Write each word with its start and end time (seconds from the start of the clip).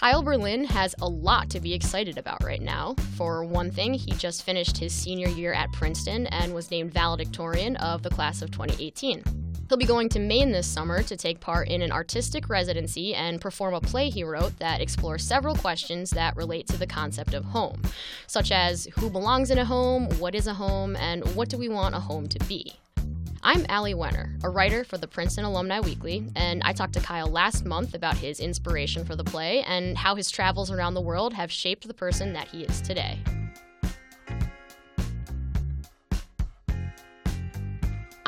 Kyle 0.00 0.22
Berlin 0.22 0.64
has 0.64 0.94
a 1.02 1.06
lot 1.06 1.50
to 1.50 1.60
be 1.60 1.74
excited 1.74 2.16
about 2.16 2.42
right 2.42 2.62
now. 2.62 2.94
For 3.18 3.44
one 3.44 3.70
thing, 3.70 3.92
he 3.92 4.12
just 4.12 4.44
finished 4.44 4.78
his 4.78 4.94
senior 4.94 5.28
year 5.28 5.52
at 5.52 5.70
Princeton 5.72 6.26
and 6.28 6.54
was 6.54 6.70
named 6.70 6.94
valedictorian 6.94 7.76
of 7.76 8.02
the 8.02 8.08
class 8.08 8.40
of 8.40 8.50
2018. 8.50 9.22
He'll 9.68 9.76
be 9.76 9.84
going 9.84 10.08
to 10.08 10.18
Maine 10.18 10.52
this 10.52 10.66
summer 10.66 11.02
to 11.02 11.18
take 11.18 11.38
part 11.38 11.68
in 11.68 11.82
an 11.82 11.92
artistic 11.92 12.48
residency 12.48 13.14
and 13.14 13.42
perform 13.42 13.74
a 13.74 13.80
play 13.82 14.08
he 14.08 14.24
wrote 14.24 14.58
that 14.58 14.80
explores 14.80 15.22
several 15.22 15.54
questions 15.54 16.08
that 16.12 16.34
relate 16.34 16.66
to 16.68 16.78
the 16.78 16.86
concept 16.86 17.34
of 17.34 17.44
home, 17.44 17.82
such 18.26 18.50
as 18.52 18.88
who 18.96 19.10
belongs 19.10 19.50
in 19.50 19.58
a 19.58 19.66
home, 19.66 20.08
what 20.18 20.34
is 20.34 20.46
a 20.46 20.54
home, 20.54 20.96
and 20.96 21.22
what 21.34 21.50
do 21.50 21.58
we 21.58 21.68
want 21.68 21.94
a 21.94 22.00
home 22.00 22.26
to 22.26 22.38
be. 22.46 22.72
I'm 23.42 23.64
Allie 23.70 23.94
Wenner, 23.94 24.38
a 24.44 24.50
writer 24.50 24.84
for 24.84 24.98
the 24.98 25.08
Princeton 25.08 25.46
Alumni 25.46 25.80
Weekly, 25.80 26.26
and 26.36 26.62
I 26.62 26.74
talked 26.74 26.92
to 26.92 27.00
Kyle 27.00 27.26
last 27.26 27.64
month 27.64 27.94
about 27.94 28.18
his 28.18 28.38
inspiration 28.38 29.02
for 29.02 29.16
the 29.16 29.24
play 29.24 29.62
and 29.62 29.96
how 29.96 30.14
his 30.14 30.30
travels 30.30 30.70
around 30.70 30.92
the 30.92 31.00
world 31.00 31.32
have 31.32 31.50
shaped 31.50 31.88
the 31.88 31.94
person 31.94 32.34
that 32.34 32.48
he 32.48 32.64
is 32.64 32.82
today. 32.82 33.18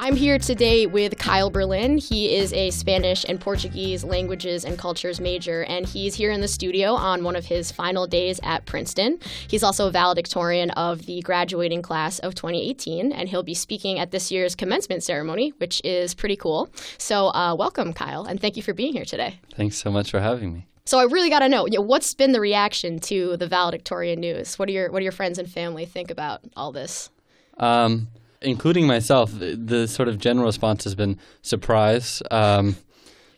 I'm 0.04 0.16
here 0.16 0.36
today 0.36 0.86
with 0.86 1.16
Kyle 1.16 1.48
Berlin. 1.48 1.96
He 1.96 2.34
is 2.34 2.52
a 2.54 2.72
Spanish 2.72 3.24
and 3.28 3.40
Portuguese 3.40 4.02
languages 4.02 4.64
and 4.64 4.76
cultures 4.76 5.20
major, 5.20 5.62
and 5.62 5.86
he's 5.86 6.16
here 6.16 6.32
in 6.32 6.40
the 6.40 6.48
studio 6.48 6.94
on 6.94 7.22
one 7.22 7.36
of 7.36 7.46
his 7.46 7.70
final 7.70 8.08
days 8.08 8.40
at 8.42 8.66
Princeton. 8.66 9.20
He's 9.46 9.62
also 9.62 9.86
a 9.86 9.92
valedictorian 9.92 10.70
of 10.70 11.06
the 11.06 11.20
graduating 11.20 11.82
class 11.82 12.18
of 12.18 12.34
2018, 12.34 13.12
and 13.12 13.28
he'll 13.28 13.44
be 13.44 13.54
speaking 13.54 14.00
at 14.00 14.10
this 14.10 14.32
year's 14.32 14.56
commencement 14.56 15.04
ceremony, 15.04 15.52
which 15.58 15.80
is 15.84 16.14
pretty 16.14 16.34
cool. 16.34 16.68
So, 16.98 17.28
uh, 17.28 17.54
welcome, 17.54 17.92
Kyle, 17.92 18.24
and 18.24 18.40
thank 18.40 18.56
you 18.56 18.62
for 18.64 18.74
being 18.74 18.94
here 18.94 19.04
today. 19.04 19.38
Thanks 19.54 19.76
so 19.76 19.92
much 19.92 20.10
for 20.10 20.18
having 20.18 20.52
me. 20.52 20.66
So 20.84 20.98
I 20.98 21.04
really 21.04 21.30
got 21.30 21.38
to 21.38 21.48
know, 21.48 21.66
you 21.66 21.78
know, 21.78 21.84
what's 21.84 22.12
been 22.12 22.32
the 22.32 22.40
reaction 22.40 22.98
to 23.02 23.36
the 23.36 23.46
valedictorian 23.46 24.18
news? 24.18 24.58
What 24.58 24.66
do 24.66 24.74
your 24.74 24.90
what 24.90 24.98
do 24.98 25.04
your 25.04 25.12
friends 25.12 25.38
and 25.38 25.48
family 25.48 25.86
think 25.86 26.10
about 26.10 26.40
all 26.56 26.72
this? 26.72 27.08
Um, 27.56 28.08
including 28.44 28.86
myself, 28.86 29.30
the, 29.32 29.56
the, 29.56 29.88
sort 29.88 30.08
of 30.08 30.18
general 30.18 30.46
response 30.46 30.84
has 30.84 30.94
been 30.94 31.18
surprise 31.42 32.22
um, 32.30 32.76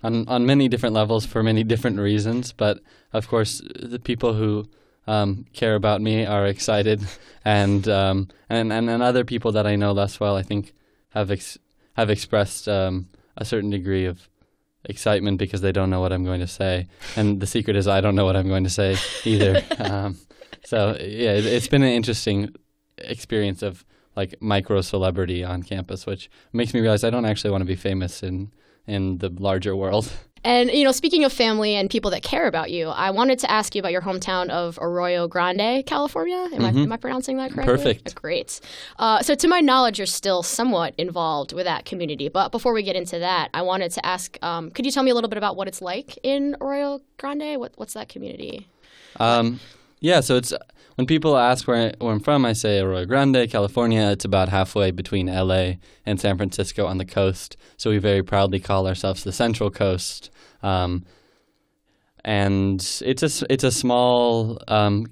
on 0.02 0.28
on 0.28 0.46
many 0.46 0.68
different 0.68 0.94
levels 0.94 1.26
for 1.26 1.42
many 1.42 1.64
different 1.64 1.98
reasons. 1.98 2.52
But 2.52 2.80
of 3.12 3.28
course, 3.28 3.62
the 3.74 3.98
people 3.98 4.34
who 4.34 4.68
um, 5.06 5.46
care 5.52 5.74
about 5.74 6.00
me 6.00 6.24
are 6.24 6.46
excited, 6.46 7.02
and, 7.44 7.88
um, 7.88 8.28
and 8.48 8.72
and 8.72 8.88
and 8.90 9.02
other 9.02 9.24
people 9.24 9.52
that 9.52 9.66
I 9.66 9.76
know 9.76 9.92
less 9.92 10.20
well, 10.20 10.36
I 10.36 10.42
think, 10.42 10.72
have 11.10 11.30
ex- 11.30 11.58
have 11.94 12.10
expressed 12.10 12.68
um, 12.68 13.08
a 13.36 13.44
certain 13.44 13.70
degree 13.70 14.06
of 14.06 14.28
excitement 14.84 15.38
because 15.38 15.62
they 15.62 15.72
don't 15.72 15.90
know 15.90 16.00
what 16.00 16.12
I'm 16.12 16.24
going 16.24 16.40
to 16.40 16.46
say, 16.46 16.86
and 17.16 17.40
the 17.40 17.46
secret 17.46 17.76
is 17.76 17.88
I 17.88 18.00
don't 18.00 18.14
know 18.14 18.24
what 18.24 18.36
I'm 18.36 18.48
going 18.48 18.64
to 18.64 18.70
say 18.70 18.96
either. 19.24 19.62
Um, 19.78 20.16
so 20.64 20.96
yeah, 20.98 21.34
it, 21.34 21.44
it's 21.44 21.68
been 21.68 21.82
an 21.82 21.92
interesting 21.92 22.54
experience 22.98 23.62
of 23.62 23.84
like 24.16 24.40
micro 24.40 24.80
celebrity 24.80 25.44
on 25.44 25.62
campus, 25.62 26.06
which 26.06 26.30
makes 26.52 26.74
me 26.74 26.80
realize 26.80 27.04
I 27.04 27.10
don't 27.10 27.24
actually 27.24 27.50
want 27.50 27.62
to 27.62 27.66
be 27.66 27.76
famous 27.76 28.22
in 28.22 28.50
in 28.86 29.18
the 29.18 29.30
larger 29.30 29.74
world. 29.74 30.12
And 30.46 30.70
you 30.70 30.84
know, 30.84 30.92
speaking 30.92 31.24
of 31.24 31.32
family 31.32 31.74
and 31.74 31.88
people 31.88 32.10
that 32.10 32.22
care 32.22 32.46
about 32.46 32.70
you, 32.70 32.88
I 32.88 33.10
wanted 33.10 33.38
to 33.38 33.50
ask 33.50 33.74
you 33.74 33.78
about 33.78 33.92
your 33.92 34.02
hometown 34.02 34.50
of 34.50 34.78
Arroyo 34.80 35.26
Grande, 35.26 35.86
California. 35.86 36.36
Am, 36.36 36.50
mm-hmm. 36.50 36.64
I, 36.64 36.82
am 36.82 36.92
I 36.92 36.96
pronouncing 36.98 37.38
that 37.38 37.52
correctly? 37.52 37.94
Perfect. 37.94 38.14
Great. 38.14 38.60
Uh, 38.98 39.22
so, 39.22 39.34
to 39.34 39.48
my 39.48 39.60
knowledge, 39.60 39.98
you're 39.98 40.06
still 40.06 40.42
somewhat 40.42 40.94
involved 40.98 41.54
with 41.54 41.64
that 41.64 41.86
community. 41.86 42.28
But 42.28 42.52
before 42.52 42.74
we 42.74 42.82
get 42.82 42.94
into 42.94 43.18
that, 43.20 43.48
I 43.54 43.62
wanted 43.62 43.92
to 43.92 44.04
ask: 44.04 44.36
um, 44.42 44.70
Could 44.70 44.84
you 44.84 44.92
tell 44.92 45.02
me 45.02 45.10
a 45.10 45.14
little 45.14 45.30
bit 45.30 45.38
about 45.38 45.56
what 45.56 45.66
it's 45.66 45.80
like 45.80 46.18
in 46.22 46.56
Arroyo 46.60 47.00
Grande? 47.16 47.58
What, 47.58 47.72
what's 47.76 47.94
that 47.94 48.10
community? 48.10 48.68
Um, 49.18 49.60
yeah, 50.00 50.20
so 50.20 50.36
it's 50.36 50.52
when 50.96 51.06
people 51.06 51.36
ask 51.36 51.66
where, 51.66 51.92
where 51.98 52.12
I'm 52.12 52.20
from, 52.20 52.44
I 52.44 52.52
say 52.52 52.78
Arroyo 52.78 53.04
Grande, 53.04 53.50
California. 53.50 54.10
It's 54.10 54.24
about 54.24 54.48
halfway 54.48 54.90
between 54.90 55.26
LA 55.26 55.74
and 56.06 56.20
San 56.20 56.36
Francisco 56.36 56.86
on 56.86 56.98
the 56.98 57.04
coast. 57.04 57.56
So 57.76 57.90
we 57.90 57.98
very 57.98 58.22
proudly 58.22 58.60
call 58.60 58.86
ourselves 58.86 59.24
the 59.24 59.32
Central 59.32 59.70
Coast. 59.70 60.30
Um, 60.62 61.04
and 62.24 62.80
it's 63.04 63.22
a, 63.22 63.46
it's 63.52 63.64
a 63.64 63.72
small, 63.72 64.58
um, 64.68 65.06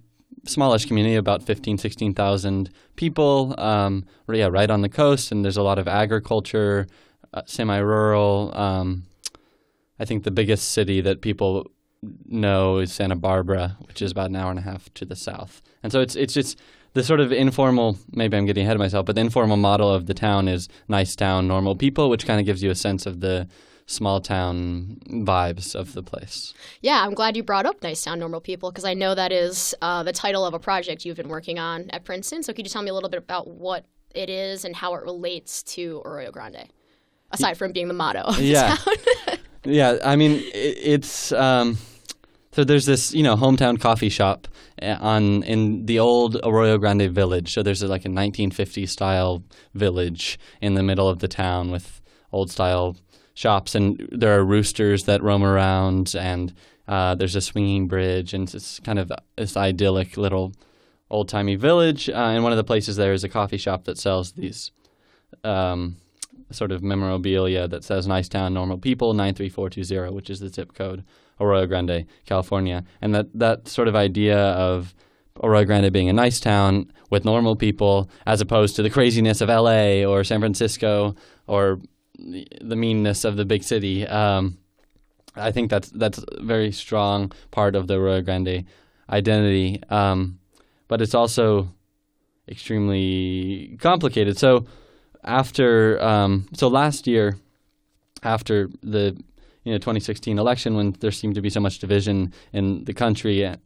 smallish 0.46 0.86
community, 0.86 1.16
about 1.16 1.42
15, 1.42 1.78
16,000 1.78 2.70
people. 2.96 3.54
Um, 3.58 4.04
yeah, 4.28 4.48
right 4.48 4.70
on 4.70 4.82
the 4.82 4.88
coast. 4.88 5.32
And 5.32 5.44
there's 5.44 5.56
a 5.56 5.62
lot 5.62 5.78
of 5.78 5.88
agriculture, 5.88 6.86
uh, 7.34 7.42
semi 7.46 7.78
rural. 7.78 8.56
Um, 8.56 9.04
I 9.98 10.04
think 10.04 10.24
the 10.24 10.30
biggest 10.30 10.70
city 10.70 11.00
that 11.00 11.20
people 11.20 11.71
know 12.26 12.78
is 12.78 12.92
Santa 12.92 13.16
Barbara, 13.16 13.76
which 13.80 14.02
is 14.02 14.10
about 14.12 14.30
an 14.30 14.36
hour 14.36 14.50
and 14.50 14.58
a 14.58 14.62
half 14.62 14.92
to 14.94 15.04
the 15.04 15.16
south. 15.16 15.62
And 15.82 15.92
so 15.92 16.00
it's 16.00 16.16
it's 16.16 16.34
just 16.34 16.58
the 16.94 17.02
sort 17.02 17.20
of 17.20 17.32
informal 17.32 17.98
maybe 18.10 18.36
I'm 18.36 18.46
getting 18.46 18.64
ahead 18.64 18.76
of 18.76 18.80
myself, 18.80 19.06
but 19.06 19.14
the 19.14 19.20
informal 19.20 19.56
model 19.56 19.92
of 19.92 20.06
the 20.06 20.14
town 20.14 20.48
is 20.48 20.68
nice 20.88 21.14
town, 21.16 21.48
normal 21.48 21.76
people, 21.76 22.10
which 22.10 22.26
kind 22.26 22.40
of 22.40 22.46
gives 22.46 22.62
you 22.62 22.70
a 22.70 22.74
sense 22.74 23.06
of 23.06 23.20
the 23.20 23.48
small 23.86 24.20
town 24.20 24.98
vibes 25.08 25.74
of 25.74 25.92
the 25.92 26.02
place. 26.02 26.54
Yeah, 26.80 27.04
I'm 27.04 27.14
glad 27.14 27.36
you 27.36 27.42
brought 27.42 27.66
up 27.66 27.82
Nice 27.82 28.04
Town 28.04 28.18
Normal 28.18 28.40
People 28.40 28.70
because 28.70 28.84
I 28.84 28.94
know 28.94 29.14
that 29.14 29.32
is 29.32 29.74
uh, 29.82 30.02
the 30.02 30.12
title 30.12 30.46
of 30.46 30.54
a 30.54 30.58
project 30.58 31.04
you've 31.04 31.16
been 31.16 31.28
working 31.28 31.58
on 31.58 31.90
at 31.90 32.04
Princeton. 32.04 32.42
So 32.42 32.52
could 32.52 32.64
you 32.64 32.70
tell 32.70 32.82
me 32.82 32.90
a 32.90 32.94
little 32.94 33.10
bit 33.10 33.18
about 33.18 33.48
what 33.48 33.84
it 34.14 34.30
is 34.30 34.64
and 34.64 34.74
how 34.74 34.94
it 34.94 35.02
relates 35.02 35.62
to 35.64 36.00
Arroyo 36.04 36.30
Grande, 36.30 36.68
aside 37.32 37.58
from 37.58 37.72
being 37.72 37.88
the 37.88 37.94
motto 37.94 38.20
of 38.20 38.40
yeah. 38.40 38.76
the 38.76 38.98
town? 39.26 39.38
yeah, 39.64 39.98
I 40.04 40.16
mean, 40.16 40.32
it, 40.32 40.78
it's. 40.80 41.32
Um, 41.32 41.76
so 42.52 42.64
there's 42.64 42.84
this, 42.86 43.14
you 43.14 43.22
know, 43.22 43.34
hometown 43.34 43.80
coffee 43.80 44.10
shop 44.10 44.46
eh, 44.80 44.96
on 45.00 45.42
in 45.44 45.86
the 45.86 45.98
old 45.98 46.36
Arroyo 46.44 46.76
Grande 46.78 47.10
village. 47.10 47.54
So 47.54 47.62
there's 47.62 47.82
like 47.82 48.04
a 48.04 48.08
1950s 48.08 48.90
style 48.90 49.42
village 49.74 50.38
in 50.60 50.74
the 50.74 50.82
middle 50.82 51.08
of 51.08 51.20
the 51.20 51.28
town 51.28 51.70
with 51.70 52.02
old 52.30 52.50
style 52.50 52.96
shops, 53.34 53.74
and 53.74 54.06
there 54.12 54.38
are 54.38 54.44
roosters 54.44 55.04
that 55.04 55.22
roam 55.22 55.42
around, 55.42 56.14
and 56.14 56.52
uh, 56.86 57.14
there's 57.14 57.36
a 57.36 57.40
swinging 57.40 57.88
bridge, 57.88 58.34
and 58.34 58.54
it's 58.54 58.78
kind 58.80 58.98
of 58.98 59.10
this 59.36 59.56
idyllic 59.56 60.18
little 60.18 60.52
old 61.10 61.28
timey 61.28 61.56
village. 61.56 62.10
Uh, 62.10 62.32
and 62.34 62.42
one 62.42 62.52
of 62.52 62.58
the 62.58 62.64
places 62.64 62.96
there 62.96 63.14
is 63.14 63.24
a 63.24 63.28
coffee 63.28 63.56
shop 63.56 63.84
that 63.84 63.98
sells 63.98 64.32
these. 64.32 64.72
Um, 65.42 65.96
sort 66.52 66.72
of 66.72 66.82
memorabilia 66.82 67.68
that 67.68 67.84
says 67.84 68.06
"Nice 68.06 68.28
Town, 68.28 68.54
Normal 68.54 68.78
People" 68.78 69.14
nine 69.14 69.34
three 69.34 69.48
four 69.48 69.70
two 69.70 69.84
zero, 69.84 70.12
which 70.12 70.30
is 70.30 70.40
the 70.40 70.48
zip 70.48 70.74
code 70.74 71.04
Arroyo 71.40 71.66
Grande, 71.66 72.06
California, 72.26 72.84
and 73.00 73.14
that 73.14 73.26
that 73.34 73.68
sort 73.68 73.88
of 73.88 73.96
idea 73.96 74.38
of 74.38 74.94
Arroyo 75.42 75.64
Grande 75.64 75.92
being 75.92 76.08
a 76.08 76.12
nice 76.12 76.40
town 76.40 76.92
with 77.10 77.24
normal 77.24 77.56
people, 77.56 78.10
as 78.26 78.40
opposed 78.40 78.76
to 78.76 78.82
the 78.82 78.90
craziness 78.90 79.40
of 79.40 79.50
L.A. 79.50 80.04
or 80.04 80.24
San 80.24 80.40
Francisco 80.40 81.14
or 81.46 81.80
the 82.18 82.76
meanness 82.76 83.24
of 83.24 83.36
the 83.36 83.44
big 83.44 83.62
city. 83.62 84.06
Um, 84.06 84.58
I 85.34 85.50
think 85.50 85.70
that's 85.70 85.90
that's 85.90 86.18
a 86.18 86.42
very 86.42 86.72
strong 86.72 87.32
part 87.50 87.74
of 87.74 87.86
the 87.86 87.94
Arroyo 87.94 88.20
Grande 88.20 88.64
identity, 89.08 89.82
um, 89.88 90.38
but 90.88 91.00
it's 91.00 91.14
also 91.14 91.72
extremely 92.48 93.76
complicated. 93.80 94.38
So 94.38 94.66
after 95.24 96.02
um, 96.02 96.48
so 96.52 96.68
last 96.68 97.06
year, 97.06 97.36
after 98.22 98.68
the 98.82 99.16
you 99.64 99.72
know 99.72 99.78
2016 99.78 100.38
election 100.38 100.76
when 100.76 100.92
there 101.00 101.10
seemed 101.10 101.34
to 101.34 101.40
be 101.40 101.50
so 101.50 101.60
much 101.60 101.78
division 101.78 102.32
in 102.52 102.84
the 102.84 102.94
country. 102.94 103.56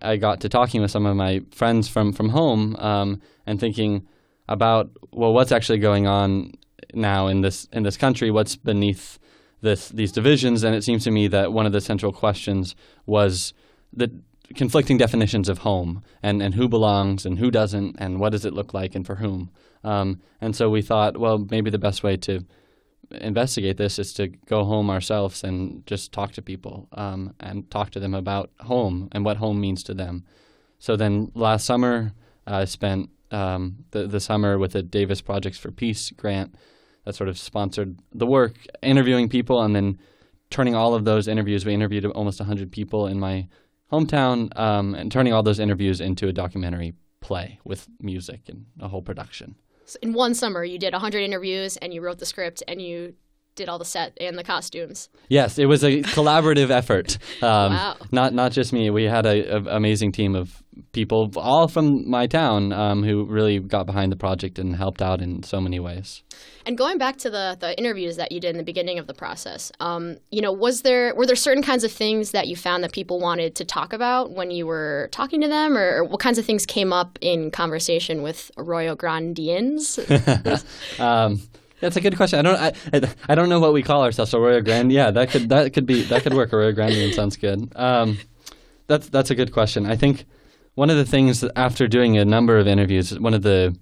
I 0.00 0.16
got 0.16 0.40
to 0.42 0.48
talking 0.48 0.80
with 0.80 0.92
some 0.92 1.06
of 1.06 1.16
my 1.16 1.42
friends 1.50 1.88
from 1.88 2.12
from 2.12 2.30
home 2.30 2.76
um, 2.76 3.20
and 3.46 3.58
thinking 3.58 4.06
about 4.48 4.90
well, 5.12 5.32
what's 5.32 5.52
actually 5.52 5.78
going 5.78 6.06
on 6.06 6.54
now 6.94 7.26
in 7.26 7.40
this 7.40 7.66
in 7.72 7.82
this 7.82 7.96
country? 7.96 8.30
What's 8.30 8.56
beneath 8.56 9.18
this 9.60 9.88
these 9.88 10.12
divisions? 10.12 10.62
And 10.62 10.74
it 10.74 10.84
seems 10.84 11.04
to 11.04 11.10
me 11.10 11.26
that 11.28 11.52
one 11.52 11.66
of 11.66 11.72
the 11.72 11.80
central 11.80 12.12
questions 12.12 12.76
was 13.06 13.52
the 13.92 14.10
conflicting 14.54 14.96
definitions 14.96 15.48
of 15.48 15.58
home 15.58 16.04
and, 16.22 16.40
and 16.40 16.54
who 16.54 16.68
belongs 16.68 17.26
and 17.26 17.40
who 17.40 17.50
doesn't 17.50 17.96
and 17.98 18.20
what 18.20 18.30
does 18.30 18.44
it 18.44 18.52
look 18.52 18.72
like 18.72 18.94
and 18.94 19.04
for 19.04 19.16
whom. 19.16 19.50
Um, 19.86 20.20
and 20.40 20.54
so 20.54 20.68
we 20.68 20.82
thought, 20.82 21.16
well, 21.16 21.46
maybe 21.50 21.70
the 21.70 21.78
best 21.78 22.02
way 22.02 22.16
to 22.18 22.44
investigate 23.12 23.76
this 23.76 24.00
is 24.00 24.12
to 24.14 24.26
go 24.26 24.64
home 24.64 24.90
ourselves 24.90 25.44
and 25.44 25.86
just 25.86 26.12
talk 26.12 26.32
to 26.32 26.42
people 26.42 26.88
um, 26.92 27.34
and 27.38 27.70
talk 27.70 27.90
to 27.90 28.00
them 28.00 28.12
about 28.12 28.50
home 28.60 29.08
and 29.12 29.24
what 29.24 29.36
home 29.36 29.60
means 29.60 29.84
to 29.84 29.94
them. 29.94 30.24
So 30.80 30.96
then 30.96 31.30
last 31.34 31.64
summer, 31.64 32.12
I 32.46 32.64
spent 32.64 33.10
um, 33.30 33.84
the, 33.92 34.08
the 34.08 34.20
summer 34.20 34.58
with 34.58 34.72
the 34.72 34.82
Davis 34.82 35.20
Projects 35.20 35.58
for 35.58 35.70
Peace 35.70 36.10
grant 36.10 36.56
that 37.04 37.14
sort 37.14 37.28
of 37.28 37.38
sponsored 37.38 38.00
the 38.12 38.26
work, 38.26 38.56
interviewing 38.82 39.28
people 39.28 39.62
and 39.62 39.74
then 39.74 39.98
turning 40.50 40.74
all 40.74 40.94
of 40.94 41.04
those 41.04 41.28
interviews. 41.28 41.64
We 41.64 41.74
interviewed 41.74 42.04
almost 42.06 42.40
100 42.40 42.72
people 42.72 43.06
in 43.06 43.20
my 43.20 43.46
hometown 43.92 44.56
um, 44.58 44.96
and 44.96 45.12
turning 45.12 45.32
all 45.32 45.44
those 45.44 45.60
interviews 45.60 46.00
into 46.00 46.26
a 46.26 46.32
documentary 46.32 46.94
play 47.20 47.60
with 47.64 47.86
music 48.00 48.48
and 48.48 48.66
a 48.80 48.88
whole 48.88 49.02
production 49.02 49.54
in 50.02 50.12
one 50.12 50.34
summer 50.34 50.64
you 50.64 50.78
did 50.78 50.92
100 50.92 51.20
interviews 51.20 51.76
and 51.76 51.94
you 51.94 52.00
wrote 52.00 52.18
the 52.18 52.26
script 52.26 52.62
and 52.66 52.82
you 52.82 53.14
did 53.56 53.68
all 53.68 53.78
the 53.78 53.84
set 53.84 54.16
and 54.20 54.38
the 54.38 54.44
costumes. 54.44 55.08
Yes, 55.28 55.58
it 55.58 55.66
was 55.66 55.82
a 55.82 56.02
collaborative 56.16 56.70
effort. 56.70 57.18
Um, 57.42 57.72
Wow. 57.72 57.96
Not 58.12 58.32
not 58.32 58.52
just 58.52 58.72
me. 58.72 58.90
We 58.90 59.04
had 59.04 59.26
an 59.26 59.66
amazing 59.68 60.12
team 60.12 60.34
of 60.36 60.62
people, 60.92 61.30
all 61.36 61.68
from 61.68 62.08
my 62.08 62.26
town, 62.26 62.72
um, 62.72 63.02
who 63.02 63.24
really 63.24 63.58
got 63.58 63.86
behind 63.86 64.12
the 64.12 64.16
project 64.16 64.58
and 64.58 64.76
helped 64.76 65.02
out 65.02 65.20
in 65.20 65.42
so 65.42 65.60
many 65.60 65.80
ways. 65.80 66.22
And 66.66 66.76
going 66.76 66.98
back 66.98 67.16
to 67.18 67.30
the, 67.30 67.56
the 67.58 67.76
interviews 67.78 68.16
that 68.16 68.32
you 68.32 68.40
did 68.40 68.50
in 68.50 68.56
the 68.56 68.64
beginning 68.64 68.98
of 68.98 69.06
the 69.06 69.14
process, 69.14 69.72
um, 69.80 70.16
you 70.30 70.42
know, 70.42 70.52
was 70.52 70.82
there 70.82 71.14
were 71.14 71.26
there 71.26 71.36
certain 71.36 71.62
kinds 71.62 71.84
of 71.84 71.92
things 71.92 72.32
that 72.32 72.46
you 72.46 72.56
found 72.56 72.82
that 72.84 72.92
people 72.92 73.20
wanted 73.20 73.54
to 73.56 73.64
talk 73.64 73.92
about 73.92 74.32
when 74.32 74.50
you 74.50 74.66
were 74.66 75.08
talking 75.12 75.40
to 75.40 75.48
them, 75.48 75.76
or 75.76 76.04
what 76.04 76.20
kinds 76.20 76.38
of 76.38 76.44
things 76.44 76.66
came 76.66 76.92
up 76.92 77.18
in 77.20 77.50
conversation 77.50 78.22
with 78.22 78.50
Arroyo 78.56 78.94
Grandians? 78.96 79.98
That's 81.80 81.96
a 81.96 82.00
good 82.00 82.16
question. 82.16 82.38
I 82.38 82.42
don't. 82.42 82.56
I, 82.94 83.14
I- 83.28 83.34
don't 83.34 83.48
know 83.48 83.60
what 83.60 83.72
we 83.72 83.82
call 83.82 84.02
ourselves. 84.02 84.32
Arroyo 84.34 84.60
Grande. 84.62 84.92
Yeah, 84.92 85.10
that 85.10 85.30
could 85.30 85.48
that 85.50 85.72
could 85.72 85.86
be 85.86 86.02
that 86.04 86.22
could 86.22 86.34
work. 86.34 86.52
Arroyo 86.52 86.72
Grande 86.72 87.12
sounds 87.14 87.36
good. 87.36 87.70
Um, 87.76 88.18
that's 88.86 89.08
that's 89.08 89.30
a 89.30 89.34
good 89.34 89.52
question. 89.52 89.84
I 89.86 89.96
think 89.96 90.24
one 90.74 90.90
of 90.90 90.96
the 90.96 91.04
things 91.04 91.44
after 91.54 91.86
doing 91.88 92.16
a 92.16 92.24
number 92.24 92.58
of 92.58 92.66
interviews, 92.66 93.18
one 93.18 93.34
of 93.34 93.42
the 93.42 93.76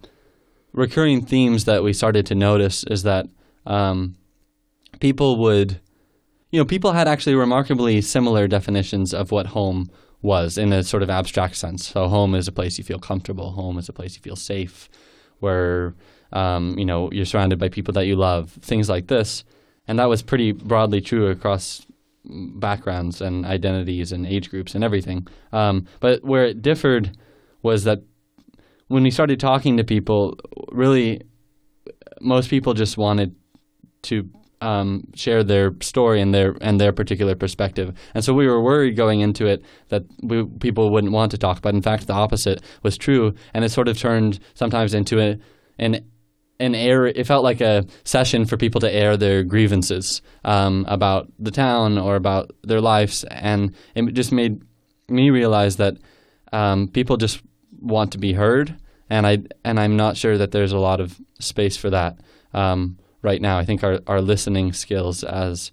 recurring 0.72 1.24
themes 1.24 1.64
that 1.66 1.82
we 1.84 1.92
started 1.92 2.26
to 2.26 2.34
notice 2.34 2.84
is 2.90 3.04
that 3.04 3.26
um, 3.66 4.16
people 5.00 5.36
would, 5.38 5.80
you 6.50 6.58
know, 6.58 6.64
people 6.64 6.92
had 6.92 7.06
actually 7.08 7.34
remarkably 7.34 8.00
similar 8.00 8.48
definitions 8.48 9.14
of 9.14 9.30
what 9.30 9.46
home 9.46 9.88
was 10.22 10.56
in 10.58 10.72
a 10.72 10.82
sort 10.82 11.02
of 11.02 11.10
abstract 11.10 11.54
sense. 11.56 11.86
So, 11.88 12.08
home 12.08 12.34
is 12.34 12.48
a 12.48 12.52
place 12.52 12.78
you 12.78 12.84
feel 12.84 12.98
comfortable. 12.98 13.52
Home 13.52 13.78
is 13.78 13.88
a 13.88 13.92
place 13.92 14.16
you 14.16 14.22
feel 14.22 14.36
safe, 14.36 14.88
where 15.38 15.94
um, 16.34 16.78
you 16.78 16.84
know 16.84 17.10
you're 17.12 17.24
surrounded 17.24 17.58
by 17.58 17.68
people 17.68 17.94
that 17.94 18.06
you 18.06 18.16
love. 18.16 18.50
Things 18.50 18.88
like 18.88 19.06
this, 19.06 19.44
and 19.88 19.98
that 19.98 20.08
was 20.08 20.22
pretty 20.22 20.52
broadly 20.52 21.00
true 21.00 21.28
across 21.28 21.86
backgrounds 22.24 23.20
and 23.20 23.44
identities 23.44 24.12
and 24.12 24.26
age 24.26 24.50
groups 24.50 24.74
and 24.74 24.82
everything. 24.82 25.26
Um, 25.52 25.86
but 26.00 26.24
where 26.24 26.44
it 26.44 26.62
differed 26.62 27.16
was 27.62 27.84
that 27.84 28.02
when 28.88 29.02
we 29.02 29.10
started 29.10 29.40
talking 29.40 29.76
to 29.76 29.84
people, 29.84 30.38
really, 30.70 31.22
most 32.20 32.50
people 32.50 32.74
just 32.74 32.96
wanted 32.96 33.34
to 34.02 34.28
um, 34.60 35.08
share 35.14 35.42
their 35.42 35.74
story 35.80 36.20
and 36.20 36.34
their 36.34 36.56
and 36.60 36.80
their 36.80 36.92
particular 36.92 37.34
perspective. 37.34 37.94
And 38.14 38.24
so 38.24 38.32
we 38.32 38.46
were 38.46 38.62
worried 38.62 38.96
going 38.96 39.20
into 39.20 39.46
it 39.46 39.62
that 39.88 40.04
we, 40.22 40.44
people 40.60 40.90
wouldn't 40.90 41.12
want 41.12 41.30
to 41.32 41.38
talk. 41.38 41.60
But 41.60 41.74
in 41.74 41.82
fact, 41.82 42.06
the 42.06 42.14
opposite 42.14 42.62
was 42.82 42.96
true, 42.96 43.34
and 43.52 43.64
it 43.64 43.70
sort 43.70 43.88
of 43.88 43.98
turned 43.98 44.38
sometimes 44.54 44.94
into 44.94 45.20
a, 45.20 45.38
an 45.78 46.04
an 46.60 46.74
air. 46.74 47.06
It 47.06 47.26
felt 47.26 47.44
like 47.44 47.60
a 47.60 47.86
session 48.04 48.44
for 48.46 48.56
people 48.56 48.80
to 48.82 48.92
air 48.92 49.16
their 49.16 49.42
grievances 49.42 50.22
um, 50.44 50.84
about 50.88 51.30
the 51.38 51.50
town 51.50 51.98
or 51.98 52.16
about 52.16 52.50
their 52.62 52.80
lives, 52.80 53.24
and 53.24 53.74
it 53.94 54.12
just 54.12 54.32
made 54.32 54.62
me 55.08 55.30
realize 55.30 55.76
that 55.76 55.96
um, 56.52 56.88
people 56.88 57.16
just 57.16 57.42
want 57.80 58.12
to 58.12 58.18
be 58.18 58.32
heard, 58.32 58.76
and 59.10 59.26
I 59.26 59.38
and 59.64 59.78
I'm 59.80 59.96
not 59.96 60.16
sure 60.16 60.38
that 60.38 60.52
there's 60.52 60.72
a 60.72 60.78
lot 60.78 61.00
of 61.00 61.20
space 61.40 61.76
for 61.76 61.90
that 61.90 62.18
um, 62.52 62.98
right 63.22 63.40
now. 63.40 63.58
I 63.58 63.64
think 63.64 63.82
our 63.82 64.00
our 64.06 64.20
listening 64.20 64.72
skills 64.72 65.24
as 65.24 65.72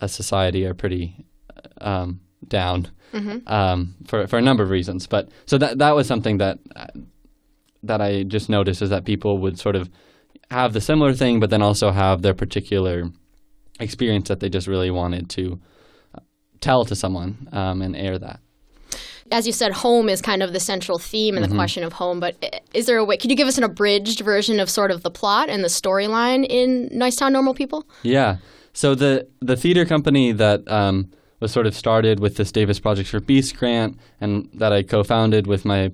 a 0.00 0.08
society 0.08 0.64
are 0.66 0.74
pretty 0.74 1.26
um, 1.80 2.20
down 2.46 2.88
um, 3.46 3.96
for 4.06 4.26
for 4.26 4.38
a 4.38 4.42
number 4.42 4.62
of 4.62 4.70
reasons. 4.70 5.06
But 5.06 5.28
so 5.46 5.58
that 5.58 5.78
that 5.78 5.94
was 5.94 6.06
something 6.06 6.38
that 6.38 6.58
that 7.82 8.00
I 8.00 8.22
just 8.22 8.48
noticed 8.48 8.82
is 8.82 8.90
that 8.90 9.04
people 9.04 9.38
would 9.38 9.58
sort 9.58 9.76
of 9.76 9.90
have 10.50 10.72
the 10.72 10.80
similar 10.80 11.12
thing, 11.12 11.40
but 11.40 11.50
then 11.50 11.62
also 11.62 11.90
have 11.92 12.22
their 12.22 12.34
particular 12.34 13.04
experience 13.78 14.28
that 14.28 14.40
they 14.40 14.48
just 14.48 14.66
really 14.66 14.90
wanted 14.90 15.30
to 15.30 15.60
uh, 16.14 16.20
tell 16.60 16.84
to 16.84 16.94
someone 16.94 17.48
um, 17.52 17.82
and 17.82 17.96
air 17.96 18.18
that. 18.18 18.40
As 19.32 19.46
you 19.46 19.52
said, 19.52 19.72
home 19.72 20.08
is 20.08 20.20
kind 20.20 20.42
of 20.42 20.52
the 20.52 20.58
central 20.58 20.98
theme 20.98 21.36
in 21.36 21.48
the 21.48 21.54
question 21.54 21.84
of 21.84 21.92
home. 21.92 22.18
But 22.18 22.62
is 22.74 22.86
there 22.86 22.98
a 22.98 23.04
way? 23.04 23.16
Could 23.16 23.30
you 23.30 23.36
give 23.36 23.46
us 23.46 23.58
an 23.58 23.62
abridged 23.62 24.18
version 24.20 24.58
of 24.58 24.68
sort 24.68 24.90
of 24.90 25.04
the 25.04 25.10
plot 25.10 25.48
and 25.48 25.62
the 25.62 25.68
storyline 25.68 26.44
in 26.44 26.88
Nice 26.90 27.14
Town 27.14 27.32
Normal 27.32 27.54
People? 27.54 27.86
Yeah. 28.02 28.38
So 28.72 28.96
the 28.96 29.28
the 29.40 29.56
theater 29.56 29.84
company 29.84 30.32
that 30.32 30.68
um, 30.68 31.12
was 31.38 31.52
sort 31.52 31.68
of 31.68 31.76
started 31.76 32.18
with 32.18 32.38
this 32.38 32.50
Davis 32.50 32.80
Project 32.80 33.08
for 33.08 33.20
Peace 33.20 33.52
grant, 33.52 34.00
and 34.20 34.48
that 34.54 34.72
I 34.72 34.82
co-founded 34.82 35.46
with 35.46 35.64
my 35.64 35.92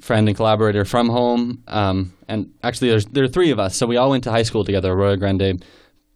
friend 0.00 0.28
and 0.28 0.36
collaborator 0.36 0.84
from 0.84 1.08
home. 1.08 1.62
Um, 1.66 2.12
and 2.28 2.52
actually, 2.62 2.90
there's 2.90 3.06
there 3.06 3.24
are 3.24 3.28
three 3.28 3.50
of 3.50 3.58
us, 3.58 3.76
so 3.76 3.86
we 3.86 3.96
all 3.96 4.10
went 4.10 4.24
to 4.24 4.30
high 4.30 4.42
school 4.42 4.64
together. 4.64 4.92
Arroyo 4.92 5.16
Grande, 5.16 5.64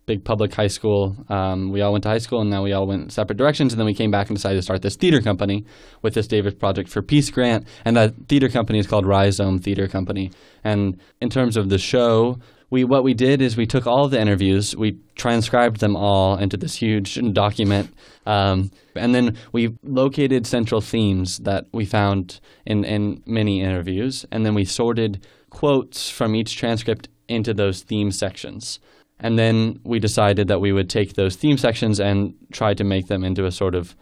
big 0.06 0.24
public 0.24 0.52
high 0.54 0.66
school. 0.66 1.16
Um, 1.28 1.70
we 1.70 1.80
all 1.80 1.92
went 1.92 2.02
to 2.02 2.08
high 2.08 2.18
school, 2.18 2.40
and 2.40 2.50
now 2.50 2.62
we 2.62 2.72
all 2.72 2.86
went 2.86 3.12
separate 3.12 3.36
directions. 3.36 3.72
And 3.72 3.78
then 3.78 3.86
we 3.86 3.94
came 3.94 4.10
back 4.10 4.28
and 4.28 4.36
decided 4.36 4.56
to 4.56 4.62
start 4.62 4.82
this 4.82 4.96
theater 4.96 5.20
company 5.20 5.64
with 6.02 6.14
this 6.14 6.26
Davis 6.26 6.54
Project 6.54 6.88
for 6.88 7.02
Peace 7.02 7.30
grant. 7.30 7.66
And 7.84 7.96
that 7.96 8.14
theater 8.28 8.48
company 8.48 8.78
is 8.78 8.86
called 8.86 9.06
Rhizome 9.06 9.60
Theater 9.60 9.86
Company. 9.86 10.32
And 10.64 10.98
in 11.20 11.30
terms 11.30 11.56
of 11.56 11.68
the 11.68 11.78
show, 11.78 12.38
we 12.70 12.84
what 12.84 13.04
we 13.04 13.14
did 13.14 13.42
is 13.42 13.56
we 13.56 13.66
took 13.66 13.86
all 13.86 14.08
the 14.08 14.20
interviews, 14.20 14.76
we 14.76 14.98
transcribed 15.16 15.80
them 15.80 15.96
all 15.96 16.36
into 16.36 16.56
this 16.56 16.76
huge 16.76 17.18
document, 17.32 17.92
um, 18.26 18.70
and 18.94 19.14
then 19.14 19.36
we 19.52 19.76
located 19.82 20.46
central 20.46 20.80
themes 20.80 21.38
that 21.38 21.66
we 21.72 21.84
found 21.84 22.40
in 22.64 22.84
in 22.84 23.22
many 23.26 23.60
interviews, 23.60 24.24
and 24.30 24.46
then 24.46 24.54
we 24.54 24.64
sorted 24.64 25.26
quotes 25.50 26.08
from 26.08 26.34
each 26.34 26.56
transcript 26.56 27.08
into 27.28 27.52
those 27.52 27.82
theme 27.82 28.10
sections. 28.10 28.78
And 29.22 29.38
then 29.38 29.80
we 29.84 29.98
decided 29.98 30.48
that 30.48 30.60
we 30.60 30.72
would 30.72 30.88
take 30.88 31.14
those 31.14 31.36
theme 31.36 31.58
sections 31.58 32.00
and 32.00 32.34
try 32.52 32.72
to 32.74 32.84
make 32.84 33.08
them 33.08 33.22
into 33.22 33.44
a 33.44 33.50
sort 33.50 33.74
of 33.74 33.94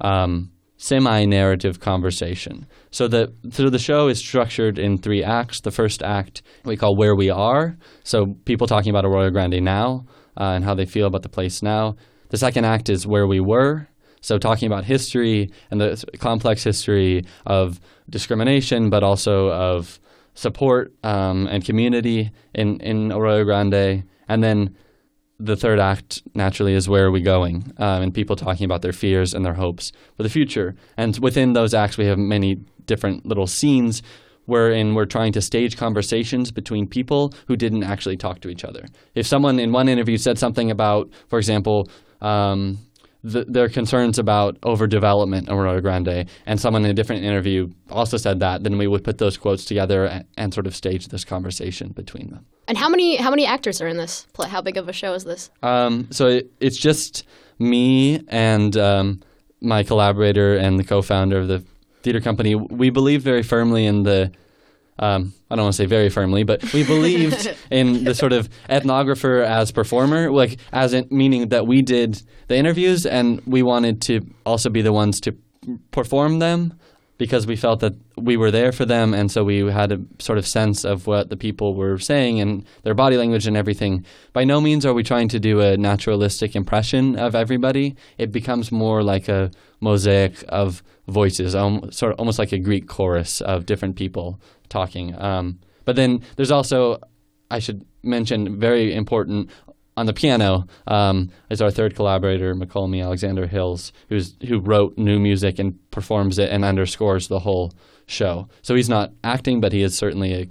um, 0.00 0.50
semi-narrative 0.82 1.78
conversation. 1.78 2.66
So 2.90 3.06
the 3.06 3.32
so 3.50 3.70
the 3.70 3.78
show 3.78 4.08
is 4.08 4.18
structured 4.18 4.80
in 4.80 4.98
three 4.98 5.22
acts. 5.22 5.60
The 5.60 5.70
first 5.70 6.02
act 6.02 6.42
we 6.64 6.76
call 6.76 6.96
"Where 6.96 7.14
We 7.14 7.30
Are," 7.30 7.76
so 8.02 8.34
people 8.44 8.66
talking 8.66 8.90
about 8.90 9.04
Arroyo 9.04 9.30
Grande 9.30 9.62
now 9.62 10.06
uh, 10.36 10.54
and 10.56 10.64
how 10.64 10.74
they 10.74 10.84
feel 10.84 11.06
about 11.06 11.22
the 11.22 11.28
place 11.28 11.62
now. 11.62 11.94
The 12.30 12.36
second 12.36 12.64
act 12.64 12.88
is 12.88 13.06
"Where 13.06 13.28
We 13.28 13.38
Were," 13.38 13.86
so 14.20 14.38
talking 14.38 14.66
about 14.66 14.84
history 14.84 15.52
and 15.70 15.80
the 15.80 16.04
complex 16.18 16.64
history 16.64 17.26
of 17.46 17.80
discrimination, 18.10 18.90
but 18.90 19.04
also 19.04 19.52
of 19.52 20.00
support 20.34 20.92
um, 21.04 21.46
and 21.46 21.64
community 21.64 22.32
in 22.54 22.80
in 22.80 23.12
Arroyo 23.12 23.44
Grande, 23.44 24.02
and 24.28 24.42
then 24.42 24.74
the 25.44 25.56
third 25.56 25.80
act 25.80 26.22
naturally 26.34 26.72
is 26.72 26.88
where 26.88 27.06
are 27.06 27.10
we 27.10 27.20
going 27.20 27.72
um, 27.78 28.02
and 28.02 28.14
people 28.14 28.36
talking 28.36 28.64
about 28.64 28.82
their 28.82 28.92
fears 28.92 29.34
and 29.34 29.44
their 29.44 29.54
hopes 29.54 29.90
for 30.16 30.22
the 30.22 30.28
future. 30.28 30.76
And 30.96 31.18
within 31.18 31.52
those 31.52 31.74
acts 31.74 31.98
we 31.98 32.06
have 32.06 32.18
many 32.18 32.60
different 32.86 33.26
little 33.26 33.48
scenes 33.48 34.02
wherein 34.46 34.94
we're 34.94 35.06
trying 35.06 35.32
to 35.32 35.40
stage 35.40 35.76
conversations 35.76 36.50
between 36.50 36.86
people 36.86 37.32
who 37.46 37.56
didn't 37.56 37.82
actually 37.82 38.16
talk 38.16 38.40
to 38.40 38.48
each 38.48 38.64
other. 38.64 38.86
If 39.14 39.26
someone 39.26 39.58
in 39.58 39.72
one 39.72 39.88
interview 39.88 40.16
said 40.16 40.38
something 40.38 40.70
about 40.70 41.10
for 41.28 41.38
example 41.38 41.88
um, 42.20 42.78
the, 43.24 43.44
their 43.44 43.68
concerns 43.68 44.18
about 44.18 44.60
overdevelopment 44.62 45.48
in 45.48 45.50
Arroyo 45.50 45.80
Grande, 45.80 46.28
and 46.46 46.60
someone 46.60 46.84
in 46.84 46.90
a 46.90 46.94
different 46.94 47.24
interview 47.24 47.70
also 47.90 48.16
said 48.16 48.40
that, 48.40 48.64
then 48.64 48.78
we 48.78 48.86
would 48.86 49.04
put 49.04 49.18
those 49.18 49.36
quotes 49.36 49.64
together 49.64 50.06
and, 50.06 50.24
and 50.36 50.54
sort 50.54 50.66
of 50.66 50.74
stage 50.74 51.08
this 51.08 51.24
conversation 51.24 51.90
between 51.90 52.30
them. 52.30 52.46
And 52.68 52.78
how 52.78 52.88
many 52.88 53.16
how 53.16 53.30
many 53.30 53.46
actors 53.46 53.80
are 53.80 53.88
in 53.88 53.96
this 53.96 54.26
play? 54.32 54.48
How 54.48 54.60
big 54.60 54.76
of 54.76 54.88
a 54.88 54.92
show 54.92 55.14
is 55.14 55.24
this? 55.24 55.50
Um, 55.62 56.08
so 56.10 56.28
it, 56.28 56.52
it's 56.60 56.78
just 56.78 57.24
me 57.58 58.22
and 58.28 58.76
um, 58.76 59.20
my 59.60 59.82
collaborator 59.82 60.56
and 60.56 60.78
the 60.78 60.84
co-founder 60.84 61.38
of 61.38 61.48
the 61.48 61.62
theater 62.02 62.20
company. 62.20 62.54
We 62.54 62.90
believe 62.90 63.22
very 63.22 63.42
firmly 63.42 63.86
in 63.86 64.02
the. 64.04 64.32
Um, 65.02 65.34
I 65.50 65.56
don't 65.56 65.64
want 65.64 65.74
to 65.74 65.82
say 65.82 65.86
very 65.86 66.08
firmly, 66.10 66.44
but 66.44 66.72
we 66.72 66.84
believed 66.94 67.52
in 67.70 68.04
the 68.04 68.14
sort 68.14 68.32
of 68.32 68.48
ethnographer 68.70 69.44
as 69.44 69.72
performer, 69.72 70.30
like 70.30 70.58
as 70.72 70.92
in, 70.92 71.08
meaning 71.10 71.48
that 71.48 71.66
we 71.66 71.82
did 71.82 72.22
the 72.46 72.56
interviews 72.56 73.04
and 73.04 73.42
we 73.44 73.64
wanted 73.64 74.00
to 74.02 74.20
also 74.46 74.70
be 74.70 74.80
the 74.80 74.92
ones 74.92 75.20
to 75.22 75.36
perform 75.90 76.38
them 76.38 76.78
because 77.18 77.46
we 77.46 77.56
felt 77.56 77.80
that 77.80 77.94
we 78.16 78.36
were 78.36 78.50
there 78.50 78.72
for 78.72 78.84
them, 78.84 79.14
and 79.14 79.30
so 79.30 79.44
we 79.44 79.58
had 79.70 79.92
a 79.92 80.00
sort 80.18 80.38
of 80.38 80.46
sense 80.46 80.84
of 80.84 81.06
what 81.06 81.28
the 81.28 81.36
people 81.36 81.74
were 81.74 81.98
saying 81.98 82.40
and 82.40 82.64
their 82.82 82.94
body 82.94 83.16
language 83.16 83.46
and 83.46 83.56
everything. 83.56 84.04
By 84.32 84.44
no 84.44 84.60
means 84.60 84.84
are 84.84 84.94
we 84.94 85.02
trying 85.02 85.28
to 85.28 85.38
do 85.38 85.60
a 85.60 85.76
naturalistic 85.76 86.56
impression 86.56 87.16
of 87.18 87.34
everybody. 87.34 87.94
It 88.18 88.32
becomes 88.32 88.72
more 88.72 89.02
like 89.02 89.28
a 89.28 89.50
mosaic 89.80 90.44
of 90.48 90.82
voices, 91.06 91.52
sort 91.52 92.12
of 92.12 92.18
almost 92.18 92.38
like 92.38 92.52
a 92.52 92.58
Greek 92.58 92.88
chorus 92.88 93.40
of 93.40 93.66
different 93.66 93.96
people 93.96 94.40
talking. 94.68 95.14
Um, 95.20 95.60
but 95.84 95.96
then 95.96 96.22
there's 96.36 96.50
also, 96.50 96.98
I 97.50 97.58
should 97.58 97.84
mention, 98.02 98.58
very 98.58 98.94
important 98.94 99.50
on 99.96 100.06
the 100.06 100.12
piano 100.12 100.66
um, 100.86 101.30
is 101.50 101.60
our 101.60 101.70
third 101.70 101.94
collaborator, 101.94 102.54
McColmy 102.54 103.02
Alexander 103.02 103.46
Hills, 103.46 103.92
who's 104.08 104.34
who 104.46 104.58
wrote 104.58 104.96
new 104.96 105.18
music 105.18 105.58
and 105.58 105.78
performs 105.90 106.38
it 106.38 106.50
and 106.50 106.64
underscores 106.64 107.28
the 107.28 107.40
whole 107.40 107.72
show. 108.06 108.48
So 108.62 108.74
he's 108.74 108.88
not 108.88 109.12
acting, 109.22 109.60
but 109.60 109.72
he 109.72 109.82
is 109.82 109.96
certainly 109.96 110.34
a 110.34 110.48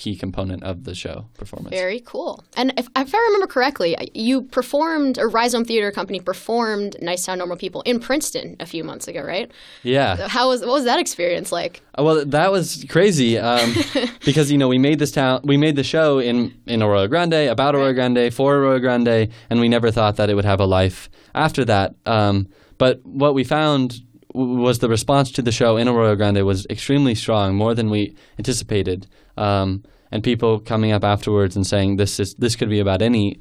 key 0.00 0.16
component 0.16 0.62
of 0.64 0.84
the 0.84 0.94
show 0.94 1.26
performance. 1.34 1.76
Very 1.76 2.00
cool. 2.00 2.42
And 2.56 2.72
if, 2.78 2.88
if 2.96 3.14
I 3.14 3.18
remember 3.18 3.46
correctly, 3.46 3.94
you 4.14 4.42
performed, 4.42 5.18
or 5.18 5.28
Rhizome 5.28 5.66
Theater 5.66 5.92
Company 5.92 6.20
performed 6.20 6.96
Nice 7.02 7.26
Town 7.26 7.36
Normal 7.36 7.58
People 7.58 7.82
in 7.82 8.00
Princeton 8.00 8.56
a 8.58 8.66
few 8.66 8.82
months 8.82 9.06
ago, 9.08 9.22
right? 9.22 9.52
Yeah. 9.82 10.28
How 10.28 10.48
was 10.48 10.62
what 10.62 10.70
was 10.70 10.84
that 10.84 10.98
experience 10.98 11.52
like? 11.52 11.82
Uh, 11.98 12.04
Well, 12.04 12.24
that 12.24 12.50
was 12.50 12.86
crazy 12.88 13.38
um, 13.38 13.74
because 14.24 14.50
you 14.50 14.56
know 14.56 14.68
we 14.68 14.78
made 14.78 14.98
this 14.98 15.12
town, 15.12 15.42
we 15.44 15.58
made 15.58 15.76
the 15.76 15.84
show 15.84 16.18
in 16.18 16.54
in 16.66 16.82
Arroyo 16.82 17.06
Grande, 17.06 17.50
about 17.50 17.74
Arroyo 17.74 17.92
Grande, 17.92 18.32
for 18.32 18.56
Arroyo 18.56 18.78
Grande, 18.78 19.28
and 19.50 19.60
we 19.60 19.68
never 19.68 19.90
thought 19.90 20.16
that 20.16 20.30
it 20.30 20.34
would 20.34 20.46
have 20.46 20.60
a 20.60 20.66
life 20.66 21.10
after 21.34 21.62
that. 21.66 21.94
Um, 22.06 22.48
but 22.78 23.04
what 23.04 23.34
we 23.34 23.44
found 23.44 24.00
was 24.34 24.78
the 24.78 24.88
response 24.88 25.30
to 25.32 25.42
the 25.42 25.52
show 25.52 25.76
in 25.76 25.88
Arroyo 25.88 26.14
Grande 26.16 26.44
was 26.44 26.66
extremely 26.70 27.14
strong, 27.14 27.54
more 27.54 27.74
than 27.74 27.90
we 27.90 28.14
anticipated, 28.38 29.06
um, 29.36 29.82
and 30.12 30.22
people 30.22 30.58
coming 30.60 30.92
up 30.92 31.04
afterwards 31.04 31.56
and 31.56 31.66
saying 31.66 31.96
this 31.96 32.20
is 32.20 32.34
this 32.34 32.56
could 32.56 32.70
be 32.70 32.80
about 32.80 33.02
any 33.02 33.38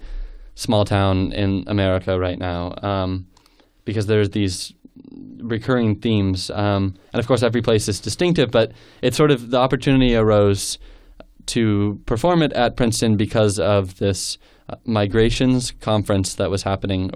small 0.56 0.86
town 0.86 1.32
in 1.32 1.64
America 1.68 2.20
right 2.20 2.38
now, 2.38 2.74
um, 2.82 3.28
because 3.86 4.08
there's 4.08 4.32
these 4.32 4.74
recurring 5.42 5.96
themes. 5.96 6.50
Um, 6.52 6.96
and 7.14 7.20
of 7.20 7.28
course, 7.28 7.44
every 7.44 7.62
place 7.62 7.88
is 7.88 8.00
distinctive, 8.00 8.52
but 8.52 8.72
it's 9.02 9.18
sort 9.18 9.32
of 9.32 9.52
the 9.52 9.58
opportunity 9.58 10.16
arose 10.16 10.78
to 11.48 12.00
perform 12.06 12.42
it 12.42 12.54
at 12.54 12.76
Princeton 12.76 13.18
because 13.18 13.60
of 13.60 13.98
this 13.98 14.38
migrations 14.86 15.72
conference 15.80 16.36
that 16.36 16.50
was 16.50 16.64
happening 16.64 17.12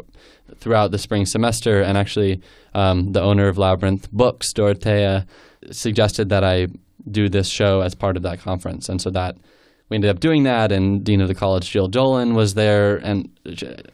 throughout 0.57 0.91
the 0.91 0.97
spring 0.97 1.25
semester. 1.25 1.81
And 1.81 1.97
actually, 1.97 2.41
um, 2.73 3.13
the 3.13 3.21
owner 3.21 3.47
of 3.47 3.57
Labyrinth 3.57 4.11
Books, 4.11 4.53
Dorothea, 4.53 5.25
suggested 5.71 6.29
that 6.29 6.43
I 6.43 6.67
do 7.09 7.29
this 7.29 7.47
show 7.47 7.81
as 7.81 7.95
part 7.95 8.17
of 8.17 8.23
that 8.23 8.39
conference. 8.39 8.89
And 8.89 9.01
so 9.01 9.09
that 9.11 9.37
we 9.89 9.95
ended 9.95 10.09
up 10.09 10.19
doing 10.19 10.43
that, 10.43 10.71
and 10.71 11.03
Dean 11.03 11.21
of 11.21 11.27
the 11.27 11.35
College, 11.35 11.69
Jill 11.69 11.87
Dolan, 11.87 12.33
was 12.33 12.53
there, 12.53 12.97
and 12.97 13.29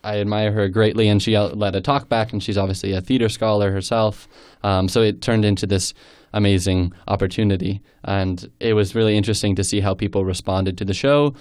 I 0.04 0.20
admire 0.20 0.52
her 0.52 0.70
greatly. 0.70 1.08
And 1.08 1.22
she 1.22 1.38
led 1.38 1.76
a 1.76 1.82
talk 1.82 2.08
back, 2.08 2.32
and 2.32 2.44
she's 2.44 2.58
obviously 2.58 2.94
a 2.94 3.02
theater 3.02 3.28
scholar 3.28 3.72
herself. 3.72 4.28
Um, 4.64 4.88
so 4.88 5.02
it 5.02 5.22
turned 5.22 5.46
into 5.46 5.66
this 5.66 5.94
amazing 6.32 6.94
opportunity, 7.08 7.82
and 8.04 8.52
it 8.60 8.74
was 8.74 8.94
really 8.94 9.18
interesting 9.18 9.56
to 9.56 9.64
see 9.64 9.80
how 9.80 9.96
people 9.96 10.24
responded 10.24 10.78
to 10.78 10.86
the 10.86 10.94
show 10.94 11.34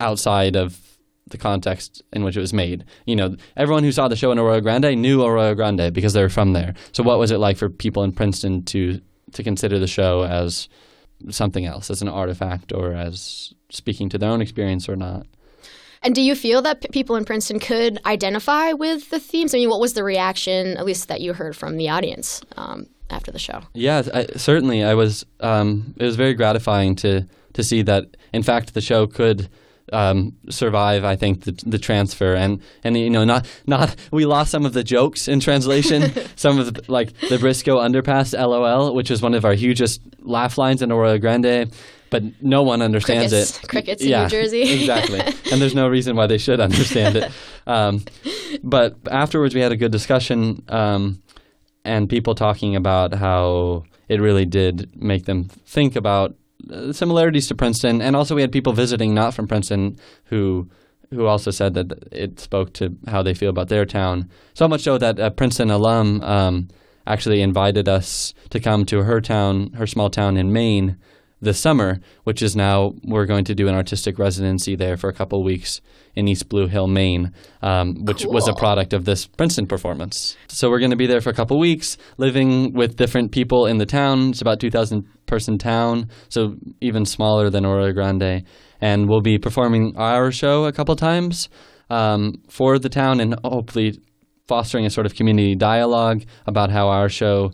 outside 0.00 0.56
of 0.56 0.91
the 1.28 1.38
context 1.38 2.02
in 2.12 2.24
which 2.24 2.36
it 2.36 2.40
was 2.40 2.52
made. 2.52 2.84
You 3.06 3.16
know, 3.16 3.36
everyone 3.56 3.84
who 3.84 3.92
saw 3.92 4.08
the 4.08 4.16
show 4.16 4.32
in 4.32 4.38
Arroyo 4.38 4.60
Grande 4.60 5.00
knew 5.00 5.24
Arroyo 5.24 5.54
Grande 5.54 5.92
because 5.92 6.12
they 6.12 6.22
were 6.22 6.28
from 6.28 6.52
there. 6.52 6.74
So 6.92 7.02
what 7.02 7.18
was 7.18 7.30
it 7.30 7.38
like 7.38 7.56
for 7.56 7.68
people 7.68 8.02
in 8.02 8.12
Princeton 8.12 8.64
to 8.66 9.00
to 9.32 9.42
consider 9.42 9.78
the 9.78 9.86
show 9.86 10.24
as 10.24 10.68
something 11.30 11.64
else, 11.64 11.90
as 11.90 12.02
an 12.02 12.08
artifact, 12.08 12.72
or 12.72 12.92
as 12.92 13.54
speaking 13.70 14.08
to 14.10 14.18
their 14.18 14.30
own 14.30 14.42
experience 14.42 14.88
or 14.88 14.96
not? 14.96 15.26
And 16.02 16.14
do 16.14 16.20
you 16.20 16.34
feel 16.34 16.62
that 16.62 16.80
p- 16.80 16.88
people 16.88 17.16
in 17.16 17.24
Princeton 17.24 17.60
could 17.60 17.98
identify 18.04 18.72
with 18.72 19.08
the 19.10 19.20
themes? 19.20 19.54
I 19.54 19.58
mean, 19.58 19.70
what 19.70 19.80
was 19.80 19.94
the 19.94 20.02
reaction, 20.02 20.76
at 20.76 20.84
least 20.84 21.08
that 21.08 21.20
you 21.20 21.32
heard 21.32 21.56
from 21.56 21.76
the 21.76 21.88
audience 21.88 22.42
um, 22.56 22.88
after 23.08 23.30
the 23.30 23.38
show? 23.38 23.62
Yeah, 23.72 24.02
I, 24.12 24.26
certainly. 24.36 24.82
I 24.82 24.94
was. 24.94 25.24
Um, 25.40 25.94
it 25.98 26.04
was 26.04 26.16
very 26.16 26.34
gratifying 26.34 26.96
to 26.96 27.26
to 27.52 27.62
see 27.62 27.82
that, 27.82 28.16
in 28.32 28.42
fact, 28.42 28.74
the 28.74 28.80
show 28.80 29.06
could 29.06 29.48
um, 29.92 30.36
survive. 30.48 31.04
I 31.04 31.16
think 31.16 31.44
the, 31.44 31.52
the 31.66 31.78
transfer 31.78 32.34
and 32.34 32.60
and 32.84 32.96
you 32.96 33.10
know 33.10 33.24
not 33.24 33.46
not 33.66 33.94
we 34.10 34.26
lost 34.26 34.50
some 34.50 34.66
of 34.66 34.72
the 34.72 34.84
jokes 34.84 35.28
in 35.28 35.40
translation. 35.40 36.12
some 36.36 36.58
of 36.58 36.74
the, 36.74 36.92
like 36.92 37.12
the 37.20 37.36
Brisco 37.36 37.78
underpass, 37.78 38.38
LOL, 38.38 38.94
which 38.94 39.10
is 39.10 39.22
one 39.22 39.34
of 39.34 39.44
our 39.44 39.54
hugest 39.54 40.00
laugh 40.20 40.58
lines 40.58 40.82
in 40.82 40.92
Arroyo 40.92 41.18
Grande. 41.18 41.72
But 42.10 42.42
no 42.42 42.62
one 42.62 42.82
understands 42.82 43.32
Crickets, 43.32 43.58
it. 43.58 43.68
crickets 43.68 44.02
in 44.02 44.10
New 44.10 44.28
Jersey. 44.28 44.62
exactly. 44.80 45.20
And 45.50 45.62
there's 45.62 45.74
no 45.74 45.88
reason 45.88 46.14
why 46.14 46.26
they 46.26 46.36
should 46.36 46.60
understand 46.60 47.16
it. 47.16 47.32
Um, 47.66 48.04
but 48.62 48.98
afterwards, 49.10 49.54
we 49.54 49.62
had 49.62 49.72
a 49.72 49.78
good 49.78 49.92
discussion. 49.92 50.62
Um, 50.68 51.22
and 51.86 52.10
people 52.10 52.34
talking 52.34 52.76
about 52.76 53.14
how 53.14 53.84
it 54.10 54.20
really 54.20 54.44
did 54.44 54.94
make 54.94 55.24
them 55.24 55.44
think 55.44 55.96
about 55.96 56.34
similarities 56.92 57.46
to 57.48 57.54
Princeton, 57.54 58.00
and 58.02 58.16
also 58.16 58.34
we 58.34 58.40
had 58.40 58.52
people 58.52 58.72
visiting 58.72 59.14
not 59.14 59.34
from 59.34 59.46
Princeton 59.46 59.98
who 60.26 60.68
who 61.10 61.26
also 61.26 61.50
said 61.50 61.74
that 61.74 61.92
it 62.10 62.40
spoke 62.40 62.72
to 62.72 62.96
how 63.06 63.22
they 63.22 63.34
feel 63.34 63.50
about 63.50 63.68
their 63.68 63.84
town. 63.84 64.30
So 64.54 64.66
much 64.66 64.82
so 64.82 64.96
that 64.96 65.18
a 65.18 65.30
Princeton 65.30 65.70
alum 65.70 66.22
um, 66.22 66.68
actually 67.06 67.42
invited 67.42 67.86
us 67.86 68.32
to 68.48 68.58
come 68.58 68.86
to 68.86 69.02
her 69.02 69.20
town, 69.20 69.72
her 69.74 69.86
small 69.86 70.08
town 70.08 70.38
in 70.38 70.52
Maine, 70.54 70.96
this 71.42 71.60
summer, 71.60 72.00
which 72.24 72.40
is 72.40 72.56
now 72.56 72.92
we're 73.04 73.26
going 73.26 73.44
to 73.44 73.54
do 73.54 73.68
an 73.68 73.74
artistic 73.74 74.18
residency 74.18 74.76
there 74.76 74.96
for 74.96 75.10
a 75.10 75.12
couple 75.12 75.42
weeks 75.44 75.80
in 76.14 76.28
East 76.28 76.48
Blue 76.48 76.68
Hill, 76.68 76.86
Maine, 76.86 77.32
um, 77.62 78.04
which 78.04 78.24
was 78.24 78.48
a 78.48 78.54
product 78.54 78.92
of 78.92 79.04
this 79.04 79.26
Princeton 79.26 79.66
performance. 79.66 80.36
So 80.48 80.70
we're 80.70 80.78
going 80.78 80.92
to 80.92 80.96
be 80.96 81.06
there 81.06 81.20
for 81.20 81.30
a 81.30 81.34
couple 81.34 81.58
weeks, 81.58 81.98
living 82.16 82.72
with 82.72 82.96
different 82.96 83.32
people 83.32 83.66
in 83.66 83.78
the 83.78 83.86
town. 83.86 84.30
It's 84.30 84.40
about 84.40 84.60
2,000 84.60 85.04
person 85.26 85.58
town, 85.58 86.08
so 86.28 86.54
even 86.80 87.04
smaller 87.04 87.50
than 87.50 87.66
Arroyo 87.66 87.92
Grande. 87.92 88.44
And 88.80 89.08
we'll 89.08 89.20
be 89.20 89.38
performing 89.38 89.96
our 89.96 90.30
show 90.30 90.64
a 90.66 90.72
couple 90.72 90.94
times 90.96 91.48
um, 91.90 92.34
for 92.48 92.78
the 92.78 92.88
town 92.88 93.20
and 93.20 93.34
hopefully 93.44 93.98
fostering 94.46 94.86
a 94.86 94.90
sort 94.90 95.06
of 95.06 95.14
community 95.14 95.54
dialogue 95.54 96.22
about 96.46 96.70
how 96.70 96.88
our 96.88 97.08
show 97.08 97.50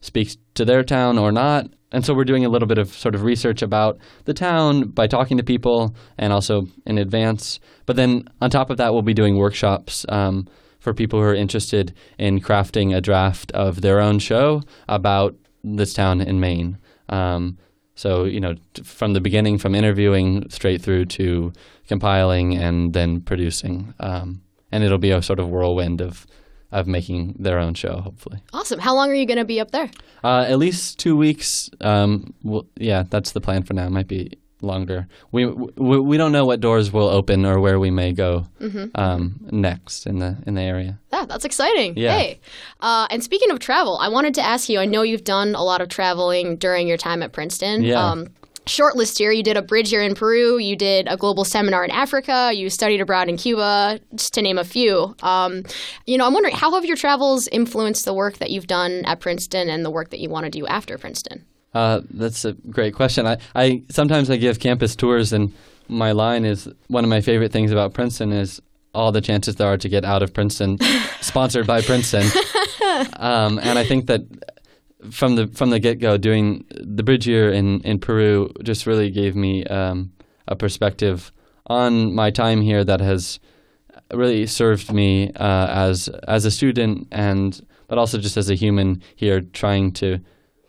speaks 0.00 0.36
to 0.54 0.64
their 0.64 0.82
town 0.82 1.18
or 1.18 1.32
not. 1.32 1.66
And 1.92 2.04
so 2.04 2.14
we're 2.14 2.24
doing 2.24 2.44
a 2.44 2.48
little 2.48 2.66
bit 2.66 2.78
of 2.78 2.92
sort 2.92 3.14
of 3.14 3.22
research 3.22 3.62
about 3.62 3.98
the 4.24 4.34
town 4.34 4.88
by 4.88 5.06
talking 5.06 5.36
to 5.36 5.42
people 5.44 5.94
and 6.18 6.32
also 6.32 6.66
in 6.84 6.98
advance. 6.98 7.60
But 7.86 7.96
then 7.96 8.28
on 8.40 8.50
top 8.50 8.70
of 8.70 8.76
that, 8.78 8.92
we'll 8.92 9.02
be 9.02 9.14
doing 9.14 9.36
workshops 9.36 10.04
um, 10.08 10.48
for 10.80 10.92
people 10.92 11.20
who 11.20 11.26
are 11.26 11.34
interested 11.34 11.94
in 12.18 12.40
crafting 12.40 12.94
a 12.94 13.00
draft 13.00 13.52
of 13.52 13.80
their 13.82 14.00
own 14.00 14.18
show 14.18 14.62
about 14.88 15.36
this 15.62 15.94
town 15.94 16.20
in 16.20 16.40
Maine. 16.40 16.78
Um, 17.08 17.58
so, 17.94 18.24
you 18.24 18.40
know, 18.40 18.56
from 18.82 19.14
the 19.14 19.20
beginning, 19.20 19.56
from 19.56 19.74
interviewing 19.74 20.50
straight 20.50 20.82
through 20.82 21.06
to 21.06 21.52
compiling 21.88 22.56
and 22.56 22.92
then 22.92 23.20
producing. 23.20 23.94
Um, 24.00 24.42
and 24.70 24.84
it'll 24.84 24.98
be 24.98 25.12
a 25.12 25.22
sort 25.22 25.38
of 25.38 25.48
whirlwind 25.48 26.00
of, 26.00 26.26
of 26.72 26.86
making 26.86 27.36
their 27.38 27.58
own 27.58 27.74
show, 27.74 28.00
hopefully. 28.00 28.40
Awesome. 28.52 28.78
How 28.78 28.94
long 28.94 29.10
are 29.10 29.14
you 29.14 29.26
going 29.26 29.38
to 29.38 29.44
be 29.44 29.60
up 29.60 29.70
there? 29.70 29.90
Uh, 30.24 30.44
at 30.48 30.58
least 30.58 30.98
two 30.98 31.16
weeks. 31.16 31.70
Um, 31.80 32.34
we'll, 32.42 32.66
yeah, 32.76 33.04
that's 33.08 33.32
the 33.32 33.40
plan 33.40 33.62
for 33.62 33.74
now. 33.74 33.88
Might 33.88 34.08
be 34.08 34.32
longer. 34.62 35.06
We, 35.32 35.46
we 35.46 36.00
we 36.00 36.16
don't 36.16 36.32
know 36.32 36.44
what 36.44 36.60
doors 36.60 36.92
will 36.92 37.08
open 37.08 37.44
or 37.44 37.60
where 37.60 37.78
we 37.78 37.90
may 37.90 38.12
go 38.12 38.46
um, 38.94 39.38
next 39.50 40.06
in 40.06 40.18
the 40.18 40.36
in 40.46 40.54
the 40.54 40.62
area. 40.62 40.98
Yeah, 41.12 41.26
that's 41.26 41.44
exciting. 41.44 41.94
Yeah. 41.96 42.18
Hey. 42.18 42.40
Uh, 42.80 43.06
and 43.10 43.22
speaking 43.22 43.50
of 43.50 43.58
travel, 43.58 43.98
I 43.98 44.08
wanted 44.08 44.34
to 44.34 44.42
ask 44.42 44.68
you 44.68 44.80
I 44.80 44.86
know 44.86 45.02
you've 45.02 45.24
done 45.24 45.54
a 45.54 45.62
lot 45.62 45.80
of 45.80 45.88
traveling 45.88 46.56
during 46.56 46.88
your 46.88 46.96
time 46.96 47.22
at 47.22 47.32
Princeton. 47.32 47.84
Yeah. 47.84 48.04
Um, 48.04 48.28
short 48.66 48.96
list 48.96 49.18
here 49.18 49.30
you 49.32 49.42
did 49.42 49.56
a 49.56 49.62
bridge 49.62 49.92
year 49.92 50.02
in 50.02 50.14
Peru, 50.14 50.58
you 50.58 50.76
did 50.76 51.06
a 51.08 51.16
global 51.16 51.44
seminar 51.44 51.84
in 51.84 51.90
Africa, 51.90 52.52
you 52.54 52.68
studied 52.70 53.00
abroad 53.00 53.28
in 53.28 53.36
Cuba, 53.36 54.00
just 54.14 54.34
to 54.34 54.42
name 54.42 54.58
a 54.58 54.64
few. 54.64 55.14
Um, 55.22 55.62
you 56.06 56.18
know, 56.18 56.26
I'm 56.26 56.32
wondering 56.32 56.54
how 56.54 56.72
have 56.74 56.84
your 56.84 56.96
travels 56.96 57.48
influenced 57.48 58.04
the 58.04 58.14
work 58.14 58.38
that 58.38 58.50
you've 58.50 58.66
done 58.66 59.04
at 59.04 59.20
Princeton 59.20 59.68
and 59.68 59.84
the 59.84 59.90
work 59.90 60.10
that 60.10 60.20
you 60.20 60.28
want 60.28 60.44
to 60.44 60.50
do 60.50 60.66
after 60.66 60.98
Princeton? 60.98 61.44
Uh, 61.74 62.00
that's 62.10 62.44
a 62.44 62.52
great 62.52 62.94
question. 62.94 63.26
I, 63.26 63.38
I 63.54 63.82
sometimes 63.90 64.30
I 64.30 64.36
give 64.36 64.60
campus 64.60 64.96
tours, 64.96 65.32
and 65.32 65.52
my 65.88 66.12
line 66.12 66.44
is 66.44 66.68
one 66.88 67.04
of 67.04 67.10
my 67.10 67.20
favorite 67.20 67.52
things 67.52 67.70
about 67.70 67.92
Princeton 67.92 68.32
is 68.32 68.62
all 68.94 69.12
the 69.12 69.20
chances 69.20 69.56
there 69.56 69.68
are 69.68 69.76
to 69.76 69.88
get 69.88 70.04
out 70.04 70.22
of 70.22 70.32
Princeton, 70.32 70.78
sponsored 71.20 71.66
by 71.66 71.82
Princeton. 71.82 72.26
Um, 73.18 73.58
and 73.62 73.78
I 73.78 73.84
think 73.84 74.06
that 74.06 74.22
from 75.10 75.36
the 75.36 75.46
from 75.48 75.70
the 75.70 75.78
get 75.78 75.98
go, 75.98 76.16
doing 76.16 76.64
the 76.70 77.02
bridge 77.02 77.26
year 77.26 77.50
in 77.50 77.80
in 77.82 77.98
Peru 77.98 78.50
just 78.62 78.86
really 78.86 79.10
gave 79.10 79.36
me 79.36 79.64
um, 79.64 80.12
a 80.48 80.56
perspective 80.56 81.32
on 81.66 82.14
my 82.14 82.30
time 82.30 82.60
here 82.60 82.84
that 82.84 83.00
has 83.00 83.40
really 84.12 84.46
served 84.46 84.92
me 84.92 85.32
uh, 85.36 85.66
as 85.68 86.08
as 86.28 86.44
a 86.44 86.50
student 86.50 87.08
and 87.10 87.60
but 87.88 87.98
also 87.98 88.18
just 88.18 88.36
as 88.36 88.50
a 88.50 88.54
human 88.54 89.02
here 89.16 89.40
trying 89.40 89.92
to 89.92 90.18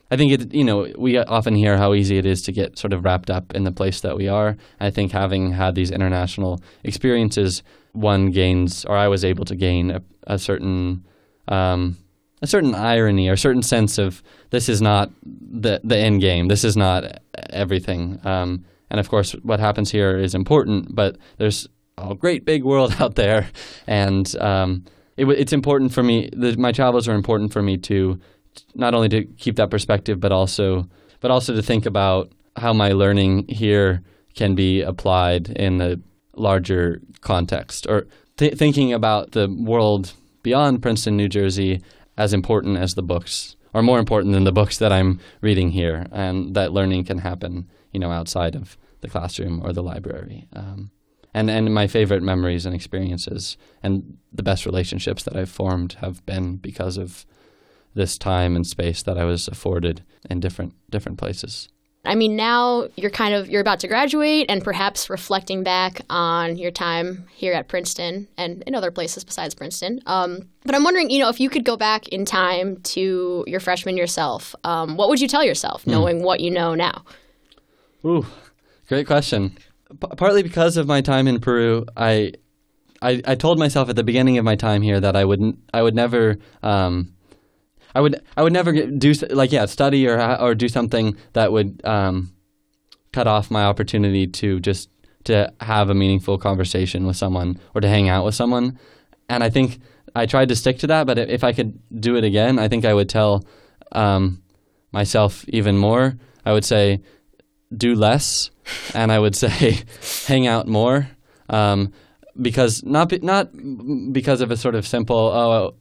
I 0.10 0.15
think 0.15 0.32
it 0.32 0.53
you 0.53 0.63
know 0.63 0.88
we 0.98 1.17
often 1.17 1.56
hear 1.56 1.77
how 1.77 1.94
easy 1.94 2.17
it 2.17 2.25
is 2.25 2.41
to 2.44 2.51
get 2.51 2.77
sort 2.77 2.94
of 2.94 3.03
wrapped 3.03 3.29
up 3.29 3.53
in 3.53 3.63
the 3.63 3.72
place 3.72 4.01
that 4.01 4.15
we 4.15 4.27
are. 4.27 4.56
I 4.79 4.89
think 4.89 5.12
having 5.12 5.51
had 5.51 5.75
these 5.75 5.91
international 5.91 6.62
experiences 6.84 7.63
one 7.91 8.32
gains 8.32 8.86
or 8.86 8.96
I 8.96 9.08
was 9.08 9.25
able 9.25 9.46
to 9.46 9.56
gain 9.56 9.91
a, 9.91 10.01
a 10.25 10.38
certain 10.39 11.03
um, 11.48 11.98
a 12.41 12.48
certain 12.48 12.75
irony 12.75 13.27
or 13.29 13.34
a 13.34 13.38
certain 13.38 13.63
sense 13.63 13.98
of 13.98 14.22
this 14.51 14.70
is 14.70 14.82
not 14.82 15.12
the 15.24 15.79
the 15.84 15.98
end 15.98 16.22
game 16.22 16.48
this 16.48 16.63
is 16.63 16.77
not 16.77 17.22
everything 17.50 18.20
um, 18.25 18.63
and 18.89 19.00
of 19.00 19.10
course 19.10 19.32
what 19.44 19.60
happens 19.60 19.91
here 19.91 20.17
is 20.17 20.36
important 20.36 20.94
but 20.94 21.17
there's 21.38 21.67
a 21.98 22.15
great 22.15 22.46
big 22.46 22.63
world 22.63 22.96
out 23.00 23.15
there, 23.15 23.50
and 23.86 24.36
um, 24.39 24.86
it, 25.15 25.27
it's 25.27 25.53
important 25.53 25.94
for 25.94 26.03
me. 26.03 26.29
The, 26.34 26.56
my 26.58 26.72
travels 26.72 27.08
are 27.08 27.15
important 27.15 27.53
for 27.53 27.62
me 27.62 27.77
to 27.77 28.20
not 28.75 28.94
only 28.94 29.10
to 29.10 29.25
keep 29.38 29.56
that 29.58 29.70
perspective, 29.70 30.20
but 30.20 30.32
also 30.32 30.88
but 31.20 31.32
also 31.32 31.56
to 31.56 31.62
think 31.62 31.86
about 31.86 32.32
how 32.58 32.74
my 32.74 32.91
learning 32.91 33.48
here 33.48 34.03
can 34.36 34.56
be 34.56 34.82
applied 34.82 35.50
in 35.50 35.77
the 35.77 36.00
larger 36.36 37.01
context 37.22 37.88
or 37.88 38.06
th- 38.38 38.53
thinking 38.53 38.94
about 38.94 39.32
the 39.32 39.48
world 39.50 40.13
beyond 40.44 40.82
Princeton, 40.82 41.17
New 41.17 41.27
Jersey 41.27 41.82
as 42.17 42.33
important 42.33 42.77
as 42.77 42.95
the 42.95 43.03
books 43.03 43.55
or 43.74 43.83
more 43.83 44.00
important 44.00 44.33
than 44.33 44.43
the 44.43 44.51
books 44.51 44.77
that 44.77 44.91
I'm 44.91 45.19
reading 45.41 45.71
here 45.71 46.07
and 46.12 46.55
that 46.55 46.74
learning 46.74 47.05
can 47.05 47.19
happen, 47.19 47.69
you 47.91 48.00
know, 48.00 48.12
outside 48.12 48.55
of 48.55 48.77
the 49.01 49.09
classroom 49.09 49.62
or 49.63 49.74
the 49.74 49.83
library. 49.83 50.47
Um, 50.53 50.91
and, 51.33 51.50
and 51.50 51.74
my 51.74 51.86
favorite 51.86 52.24
memories 52.24 52.65
and 52.65 52.74
experiences 52.74 53.57
and 53.83 54.17
the 54.33 54.43
best 54.43 54.65
relationships 54.65 55.24
that 55.24 55.36
I've 55.36 55.50
formed 55.50 55.93
have 55.93 56.25
been 56.25 56.55
because 56.55 56.97
of 56.97 57.25
this 57.93 58.17
time 58.17 58.55
and 58.55 58.65
space 58.65 59.03
that 59.03 59.17
I 59.17 59.25
was 59.25 59.47
afforded 59.47 60.03
in 60.29 60.39
different 60.39 60.74
different 60.89 61.17
places. 61.17 61.69
I 62.07 62.15
mean, 62.15 62.35
now 62.35 62.87
you're 62.95 63.11
kind 63.11 63.33
of 63.33 63.49
you're 63.49 63.61
about 63.61 63.81
to 63.81 63.87
graduate 63.87 64.45
and 64.49 64.63
perhaps 64.63 65.09
reflecting 65.09 65.63
back 65.63 66.01
on 66.09 66.57
your 66.57 66.71
time 66.71 67.27
here 67.33 67.53
at 67.53 67.67
Princeton 67.67 68.27
and 68.37 68.63
in 68.63 68.73
other 68.73 68.91
places 68.91 69.23
besides 69.23 69.53
Princeton. 69.53 70.01
Um, 70.05 70.49
but 70.63 70.73
I'm 70.73 70.83
wondering, 70.83 71.09
you 71.09 71.19
know, 71.19 71.29
if 71.29 71.39
you 71.39 71.49
could 71.49 71.65
go 71.65 71.75
back 71.75 72.07
in 72.07 72.23
time 72.23 72.77
to 72.83 73.43
your 73.45 73.59
freshman 73.59 73.97
yourself, 73.97 74.55
um, 74.63 74.95
what 74.95 75.09
would 75.09 75.19
you 75.19 75.27
tell 75.27 75.43
yourself, 75.43 75.83
mm. 75.83 75.91
knowing 75.91 76.23
what 76.23 76.39
you 76.39 76.49
know 76.49 76.73
now? 76.73 77.03
Ooh, 78.05 78.25
great 78.87 79.05
question. 79.05 79.57
P- 79.89 80.15
partly 80.15 80.43
because 80.43 80.77
of 80.77 80.87
my 80.87 81.01
time 81.01 81.27
in 81.27 81.39
Peru, 81.39 81.85
I, 81.95 82.33
I, 83.01 83.21
I 83.25 83.35
told 83.35 83.59
myself 83.59 83.89
at 83.89 83.95
the 83.95 84.03
beginning 84.03 84.37
of 84.37 84.45
my 84.45 84.55
time 84.55 84.81
here 84.81 84.99
that 84.99 85.15
I 85.15 85.25
wouldn't, 85.25 85.59
I 85.73 85.81
would 85.81 85.95
never. 85.95 86.37
Um, 86.63 87.13
I 87.96 88.01
would 88.01 88.22
I 88.36 88.44
would 88.44 88.53
never 88.53 88.72
do 88.74 89.13
like 89.29 89.51
yeah 89.51 89.65
study 89.65 90.08
or 90.08 90.20
or 90.39 90.56
do 90.56 90.67
something 90.70 91.15
that 91.34 91.51
would 91.51 91.82
um, 91.84 92.34
cut 93.13 93.27
off 93.27 93.50
my 93.50 93.63
opportunity 93.63 94.27
to 94.27 94.60
just 94.60 94.89
to 95.25 95.51
have 95.60 95.89
a 95.89 95.94
meaningful 95.94 96.38
conversation 96.38 97.06
with 97.06 97.17
someone 97.17 97.60
or 97.75 97.82
to 97.82 97.88
hang 97.88 98.10
out 98.10 98.24
with 98.25 98.36
someone. 98.36 98.79
And 99.29 99.44
I 99.44 99.50
think 99.50 99.79
I 100.15 100.25
tried 100.25 100.50
to 100.50 100.56
stick 100.56 100.79
to 100.79 100.88
that. 100.88 101.06
But 101.06 101.17
if 101.17 101.44
I 101.44 101.53
could 101.53 101.79
do 102.00 102.15
it 102.15 102.24
again, 102.24 102.60
I 102.60 102.67
think 102.67 102.86
I 102.86 102.94
would 102.94 103.10
tell 103.10 103.46
um, 103.91 104.41
myself 104.91 105.44
even 105.50 105.77
more. 105.77 106.17
I 106.46 106.53
would 106.53 106.63
say 106.65 107.01
do 107.75 107.94
less, 107.94 108.51
and 108.94 109.12
I 109.12 109.20
would 109.20 109.36
say 109.44 109.84
hang 110.27 110.48
out 110.48 110.67
more. 110.67 111.10
Um, 111.50 111.94
because 112.39 112.84
not 112.84 113.10
be, 113.10 113.20
not 113.20 113.50
because 114.12 114.41
of 114.41 114.51
a 114.51 114.58
sort 114.58 114.75
of 114.75 114.86
simple 114.86 115.17
oh 115.17 115.75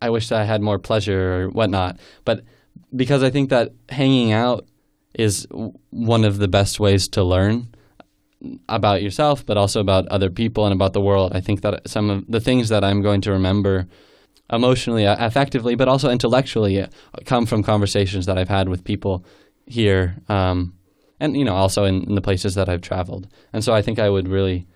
I 0.00 0.10
wish 0.10 0.30
I 0.32 0.44
had 0.44 0.62
more 0.62 0.78
pleasure 0.78 1.34
or 1.34 1.48
whatnot. 1.48 1.98
But 2.24 2.44
because 2.94 3.22
I 3.22 3.30
think 3.30 3.50
that 3.50 3.72
hanging 3.88 4.32
out 4.32 4.66
is 5.14 5.46
one 5.90 6.24
of 6.24 6.38
the 6.38 6.48
best 6.48 6.78
ways 6.78 7.08
to 7.08 7.24
learn 7.24 7.68
about 8.68 9.02
yourself, 9.02 9.44
but 9.44 9.56
also 9.56 9.80
about 9.80 10.06
other 10.08 10.30
people 10.30 10.66
and 10.66 10.74
about 10.74 10.92
the 10.92 11.00
world. 11.00 11.32
I 11.34 11.40
think 11.40 11.62
that 11.62 11.88
some 11.88 12.10
of 12.10 12.24
the 12.28 12.40
things 12.40 12.68
that 12.68 12.84
I'm 12.84 13.02
going 13.02 13.22
to 13.22 13.32
remember 13.32 13.88
emotionally, 14.52 15.04
affectively, 15.04 15.76
but 15.76 15.88
also 15.88 16.10
intellectually 16.10 16.80
uh, 16.80 16.88
come 17.24 17.46
from 17.46 17.62
conversations 17.62 18.26
that 18.26 18.38
I've 18.38 18.48
had 18.48 18.68
with 18.68 18.84
people 18.84 19.24
here, 19.66 20.16
um, 20.28 20.74
and 21.18 21.36
you 21.36 21.44
know, 21.44 21.54
also 21.54 21.84
in, 21.84 22.04
in 22.04 22.14
the 22.14 22.20
places 22.20 22.54
that 22.54 22.68
I've 22.68 22.82
traveled. 22.82 23.26
And 23.52 23.64
so 23.64 23.74
I 23.74 23.82
think 23.82 23.98
I 23.98 24.10
would 24.10 24.28
really 24.28 24.66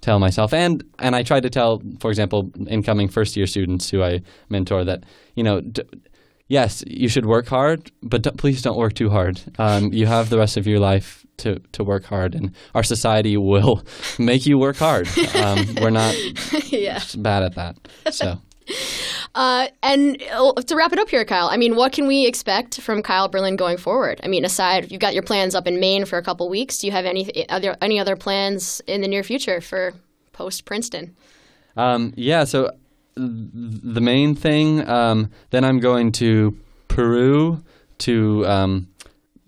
tell 0.00 0.18
myself. 0.18 0.52
And 0.52 0.84
and 0.98 1.14
I 1.16 1.22
try 1.22 1.40
to 1.40 1.50
tell 1.50 1.82
for 2.00 2.10
example 2.10 2.50
incoming 2.68 3.08
first 3.08 3.36
year 3.36 3.46
students 3.46 3.90
who 3.90 4.02
I 4.02 4.22
mentor 4.48 4.84
that 4.84 5.04
you 5.34 5.42
know 5.44 5.60
d- 5.60 5.82
yes 6.48 6.82
you 6.86 7.08
should 7.08 7.26
work 7.26 7.48
hard 7.48 7.90
but 8.02 8.22
d- 8.22 8.30
please 8.36 8.62
don't 8.62 8.78
work 8.78 8.94
too 8.94 9.10
hard. 9.10 9.40
Um, 9.58 9.92
you 9.92 10.06
have 10.06 10.30
the 10.30 10.38
rest 10.38 10.56
of 10.56 10.66
your 10.66 10.78
life 10.80 11.24
to, 11.38 11.60
to 11.72 11.84
work 11.84 12.04
hard 12.04 12.34
and 12.34 12.50
our 12.74 12.82
society 12.82 13.36
will 13.36 13.82
make 14.18 14.46
you 14.46 14.58
work 14.58 14.76
hard. 14.76 15.08
Um, 15.34 15.66
we're 15.80 15.90
not 15.90 16.14
yeah. 16.72 17.00
bad 17.16 17.42
at 17.44 17.54
that. 17.54 17.76
So 18.10 18.40
Uh, 19.34 19.68
and 19.82 20.22
uh, 20.32 20.52
to 20.54 20.76
wrap 20.76 20.92
it 20.92 20.98
up 20.98 21.08
here, 21.08 21.24
Kyle, 21.24 21.48
I 21.48 21.56
mean, 21.56 21.76
what 21.76 21.92
can 21.92 22.06
we 22.06 22.26
expect 22.26 22.80
from 22.80 23.02
Kyle 23.02 23.28
Berlin 23.28 23.56
going 23.56 23.76
forward? 23.76 24.20
I 24.22 24.28
mean, 24.28 24.44
aside, 24.44 24.90
you've 24.90 25.00
got 25.00 25.14
your 25.14 25.22
plans 25.22 25.54
up 25.54 25.66
in 25.66 25.78
Maine 25.78 26.04
for 26.04 26.18
a 26.18 26.22
couple 26.22 26.48
weeks. 26.48 26.78
Do 26.78 26.86
you 26.86 26.92
have 26.92 27.04
any 27.04 27.48
other 27.48 27.76
any 27.80 27.98
other 28.00 28.16
plans 28.16 28.80
in 28.86 29.00
the 29.00 29.08
near 29.08 29.22
future 29.22 29.60
for 29.60 29.94
post 30.32 30.64
Princeton? 30.64 31.14
Um, 31.76 32.12
yeah, 32.16 32.44
so 32.44 32.70
the 33.14 34.00
main 34.00 34.34
thing, 34.34 34.88
um, 34.88 35.30
then 35.50 35.64
I'm 35.64 35.80
going 35.80 36.12
to 36.12 36.56
Peru 36.88 37.62
to 37.98 38.46
um, 38.46 38.88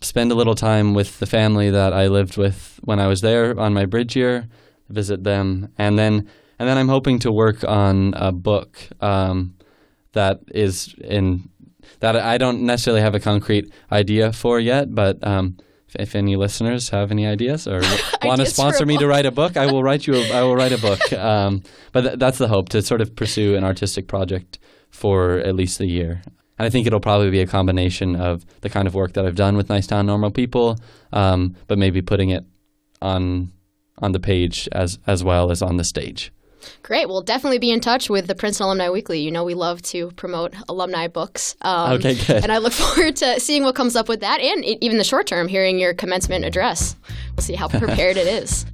spend 0.00 0.32
a 0.32 0.34
little 0.34 0.54
time 0.54 0.94
with 0.94 1.18
the 1.18 1.26
family 1.26 1.70
that 1.70 1.92
I 1.92 2.08
lived 2.08 2.36
with 2.36 2.78
when 2.82 2.98
I 2.98 3.06
was 3.06 3.20
there 3.20 3.58
on 3.58 3.72
my 3.72 3.86
bridge 3.86 4.16
year, 4.16 4.48
visit 4.88 5.24
them, 5.24 5.72
and 5.78 5.98
then 5.98 6.28
and 6.58 6.68
then 6.68 6.76
I'm 6.76 6.88
hoping 6.88 7.18
to 7.20 7.32
work 7.32 7.64
on 7.64 8.12
a 8.14 8.32
book 8.32 8.78
um, 9.00 9.54
that 10.12 10.40
is 10.52 10.94
in 11.02 11.48
that 12.00 12.16
I 12.16 12.38
don't 12.38 12.62
necessarily 12.62 13.02
have 13.02 13.14
a 13.14 13.20
concrete 13.20 13.72
idea 13.90 14.32
for 14.32 14.60
yet, 14.60 14.94
but 14.94 15.24
um, 15.26 15.56
if, 15.88 15.96
if, 15.96 16.14
any 16.14 16.36
listeners 16.36 16.90
have 16.90 17.10
any 17.10 17.26
ideas 17.26 17.66
or 17.66 17.80
want 18.24 18.40
to 18.40 18.46
sponsor 18.46 18.86
me 18.86 18.96
to 18.98 19.06
write 19.06 19.26
a 19.26 19.30
book, 19.30 19.56
I 19.56 19.66
will 19.66 19.82
write 19.82 20.06
you. 20.06 20.14
A, 20.14 20.30
I 20.32 20.42
will 20.42 20.56
write 20.56 20.72
a 20.72 20.78
book. 20.78 21.00
Um, 21.12 21.62
but 21.92 22.00
th- 22.02 22.18
that's 22.18 22.38
the 22.38 22.48
hope 22.48 22.70
to 22.70 22.82
sort 22.82 23.00
of 23.00 23.14
pursue 23.14 23.54
an 23.54 23.64
artistic 23.64 24.08
project 24.08 24.58
for 24.90 25.38
at 25.38 25.54
least 25.54 25.80
a 25.80 25.86
year. 25.86 26.22
And 26.58 26.66
I 26.66 26.70
think 26.70 26.86
it'll 26.86 27.00
probably 27.00 27.30
be 27.30 27.40
a 27.40 27.46
combination 27.46 28.16
of 28.16 28.44
the 28.62 28.70
kind 28.70 28.86
of 28.86 28.94
work 28.94 29.12
that 29.14 29.26
I've 29.26 29.34
done 29.34 29.56
with 29.56 29.68
Nice 29.68 29.86
Town 29.86 30.06
Normal 30.06 30.30
People, 30.30 30.78
um, 31.12 31.56
but 31.66 31.78
maybe 31.78 32.00
putting 32.00 32.30
it 32.30 32.44
on 33.02 33.52
on 33.98 34.12
the 34.12 34.20
page 34.20 34.68
as 34.72 34.98
as 35.06 35.22
well 35.22 35.50
as 35.50 35.62
on 35.62 35.76
the 35.76 35.84
stage. 35.84 36.32
Great. 36.82 37.08
We'll 37.08 37.22
definitely 37.22 37.58
be 37.58 37.70
in 37.70 37.80
touch 37.80 38.10
with 38.10 38.26
the 38.26 38.34
Princeton 38.34 38.66
Alumni 38.66 38.90
Weekly. 38.90 39.20
You 39.20 39.30
know, 39.30 39.44
we 39.44 39.54
love 39.54 39.82
to 39.82 40.10
promote 40.12 40.54
alumni 40.68 41.08
books. 41.08 41.56
Um, 41.62 41.92
okay, 41.94 42.14
good. 42.14 42.42
And 42.42 42.52
I 42.52 42.58
look 42.58 42.72
forward 42.74 43.16
to 43.16 43.40
seeing 43.40 43.64
what 43.64 43.74
comes 43.74 43.96
up 43.96 44.08
with 44.08 44.20
that 44.20 44.40
and 44.40 44.64
even 44.64 44.98
the 44.98 45.04
short 45.04 45.26
term, 45.26 45.48
hearing 45.48 45.78
your 45.78 45.94
commencement 45.94 46.44
address. 46.44 46.96
We'll 47.36 47.44
see 47.44 47.54
how 47.54 47.68
prepared 47.78 48.16
it 48.16 48.26
is. 48.26 48.66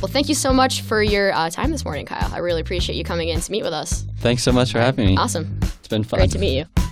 Well, 0.00 0.10
thank 0.10 0.28
you 0.28 0.34
so 0.34 0.52
much 0.52 0.82
for 0.82 1.02
your 1.02 1.32
uh, 1.32 1.48
time 1.50 1.70
this 1.70 1.84
morning, 1.84 2.04
Kyle. 2.04 2.30
I 2.34 2.38
really 2.38 2.60
appreciate 2.60 2.96
you 2.96 3.04
coming 3.04 3.28
in 3.30 3.40
to 3.40 3.50
meet 3.50 3.62
with 3.62 3.72
us. 3.72 4.04
Thanks 4.18 4.42
so 4.42 4.52
much 4.52 4.72
for 4.72 4.78
having 4.78 5.06
me. 5.06 5.16
Awesome. 5.16 5.58
It's 5.62 5.88
been 5.88 6.04
fun. 6.04 6.18
Great 6.18 6.30
to 6.32 6.38
meet 6.38 6.58
you. 6.58 6.83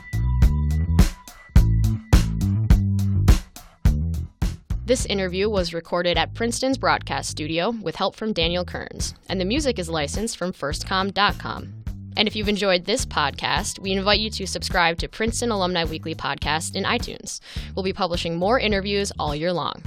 This 4.84 5.06
interview 5.06 5.48
was 5.48 5.72
recorded 5.72 6.18
at 6.18 6.34
Princeton's 6.34 6.76
broadcast 6.76 7.30
studio 7.30 7.70
with 7.70 7.94
help 7.94 8.16
from 8.16 8.32
Daniel 8.32 8.64
Kearns, 8.64 9.14
and 9.28 9.40
the 9.40 9.44
music 9.44 9.78
is 9.78 9.88
licensed 9.88 10.36
from 10.36 10.52
firstcom.com. 10.52 11.84
And 12.16 12.26
if 12.26 12.34
you've 12.34 12.48
enjoyed 12.48 12.84
this 12.84 13.06
podcast, 13.06 13.78
we 13.78 13.92
invite 13.92 14.18
you 14.18 14.28
to 14.30 14.46
subscribe 14.46 14.98
to 14.98 15.08
Princeton 15.08 15.52
Alumni 15.52 15.84
Weekly 15.84 16.16
Podcast 16.16 16.74
in 16.74 16.82
iTunes. 16.82 17.38
We'll 17.76 17.84
be 17.84 17.92
publishing 17.92 18.36
more 18.36 18.58
interviews 18.58 19.12
all 19.20 19.36
year 19.36 19.52
long. 19.52 19.84